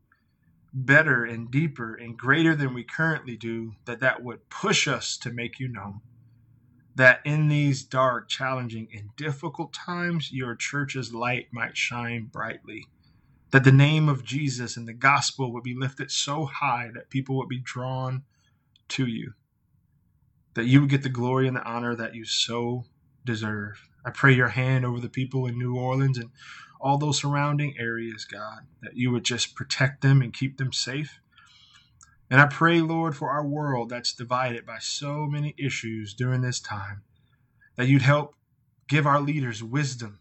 [0.73, 5.31] better and deeper and greater than we currently do, that that would push us to
[5.31, 6.01] make you known.
[6.95, 12.87] That in these dark, challenging, and difficult times, your church's light might shine brightly.
[13.51, 17.37] That the name of Jesus and the gospel would be lifted so high that people
[17.37, 18.23] would be drawn
[18.89, 19.33] to you.
[20.55, 22.85] That you would get the glory and the honor that you so
[23.25, 23.87] deserve.
[24.03, 26.31] I pray your hand over the people in New Orleans and
[26.87, 31.19] all those surrounding areas, God, that you would just protect them and keep them safe.
[32.29, 36.61] And I pray, Lord, for our world that's divided by so many issues during this
[36.61, 37.01] time,
[37.75, 38.35] that you'd help
[38.87, 40.19] give our leaders wisdom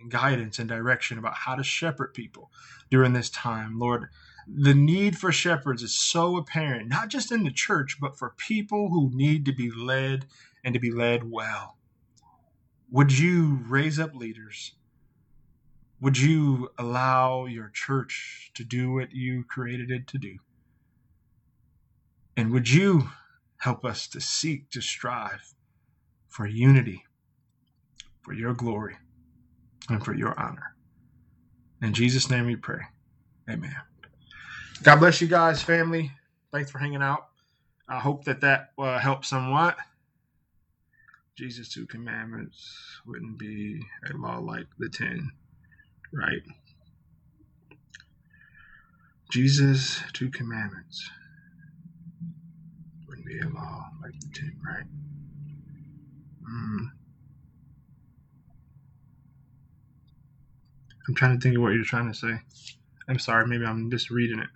[0.00, 2.50] and guidance and direction about how to shepherd people
[2.90, 3.78] during this time.
[3.78, 4.08] Lord,
[4.48, 8.88] the need for shepherds is so apparent, not just in the church, but for people
[8.88, 10.24] who need to be led
[10.64, 11.76] and to be led well.
[12.90, 14.75] Would you raise up leaders
[16.00, 20.36] would you allow your church to do what you created it to do?
[22.36, 23.08] And would you
[23.58, 25.54] help us to seek to strive
[26.28, 27.04] for unity,
[28.20, 28.96] for your glory,
[29.88, 30.74] and for your honor?
[31.80, 32.80] In Jesus' name we pray.
[33.48, 33.76] Amen.
[34.82, 36.10] God bless you guys, family.
[36.52, 37.28] Thanks for hanging out.
[37.88, 39.76] I hope that that uh, somewhat.
[41.36, 43.80] Jesus' two commandments wouldn't be
[44.10, 45.30] a law like the ten.
[46.16, 46.40] Right.
[49.30, 51.10] Jesus' two commandments
[53.06, 54.86] wouldn't be a law like the ten, right?
[56.48, 56.90] Mm.
[61.06, 62.40] I'm trying to think of what you're trying to say.
[63.08, 64.48] I'm sorry, maybe I'm just reading it.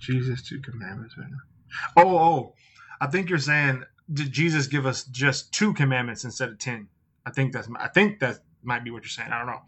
[0.00, 1.14] Jesus' two commandments.
[1.18, 2.02] Right now.
[2.02, 2.54] Oh, oh,
[3.02, 6.88] I think you're saying did Jesus give us just two commandments instead of ten?
[7.24, 9.30] I think that's I think that might be what you're saying.
[9.32, 9.62] I don't know.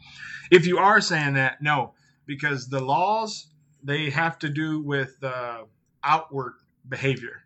[0.50, 1.94] If you are saying that, no,
[2.26, 3.46] because the laws
[3.82, 5.64] they have to do with uh,
[6.04, 6.54] outward
[6.88, 7.42] behavior,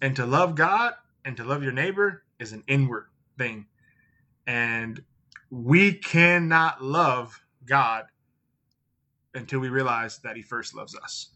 [0.00, 3.06] and to love God and to love your neighbor is an inward
[3.38, 3.66] thing,
[4.46, 5.02] and
[5.50, 8.04] we cannot love God
[9.34, 11.30] until we realize that He first loves us.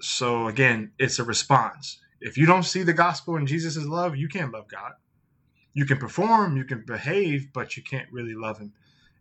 [0.00, 1.98] So again, it's a response.
[2.24, 4.92] If you don't see the gospel and Jesus' love, you can't love God.
[5.74, 8.72] You can perform, you can behave, but you can't really love Him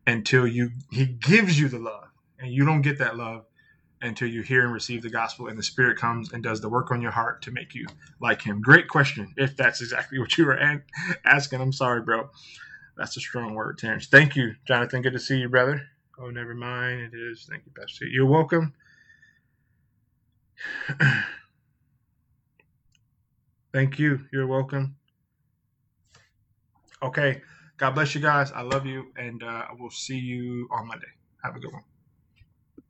[0.07, 2.07] until you He gives you the love,
[2.39, 3.45] and you don't get that love
[4.01, 6.91] until you hear and receive the gospel and the spirit comes and does the work
[6.91, 7.87] on your heart to make you
[8.21, 8.61] like him.
[8.61, 10.59] Great question if that's exactly what you were
[11.25, 11.61] asking.
[11.61, 12.29] I'm sorry bro.
[12.97, 14.07] That's a strong word terrence.
[14.07, 15.01] Thank you jonathan.
[15.01, 15.81] Good to see you brother.
[16.19, 17.13] Oh never mind.
[17.13, 17.47] It is.
[17.49, 18.05] Thank you pastor.
[18.05, 18.73] You're welcome
[23.73, 24.25] thank you.
[24.31, 24.97] You're welcome.
[27.01, 27.41] Okay.
[27.77, 28.51] God bless you guys.
[28.51, 31.07] I love you and uh, i will see you on monday.
[31.43, 31.83] Have a good one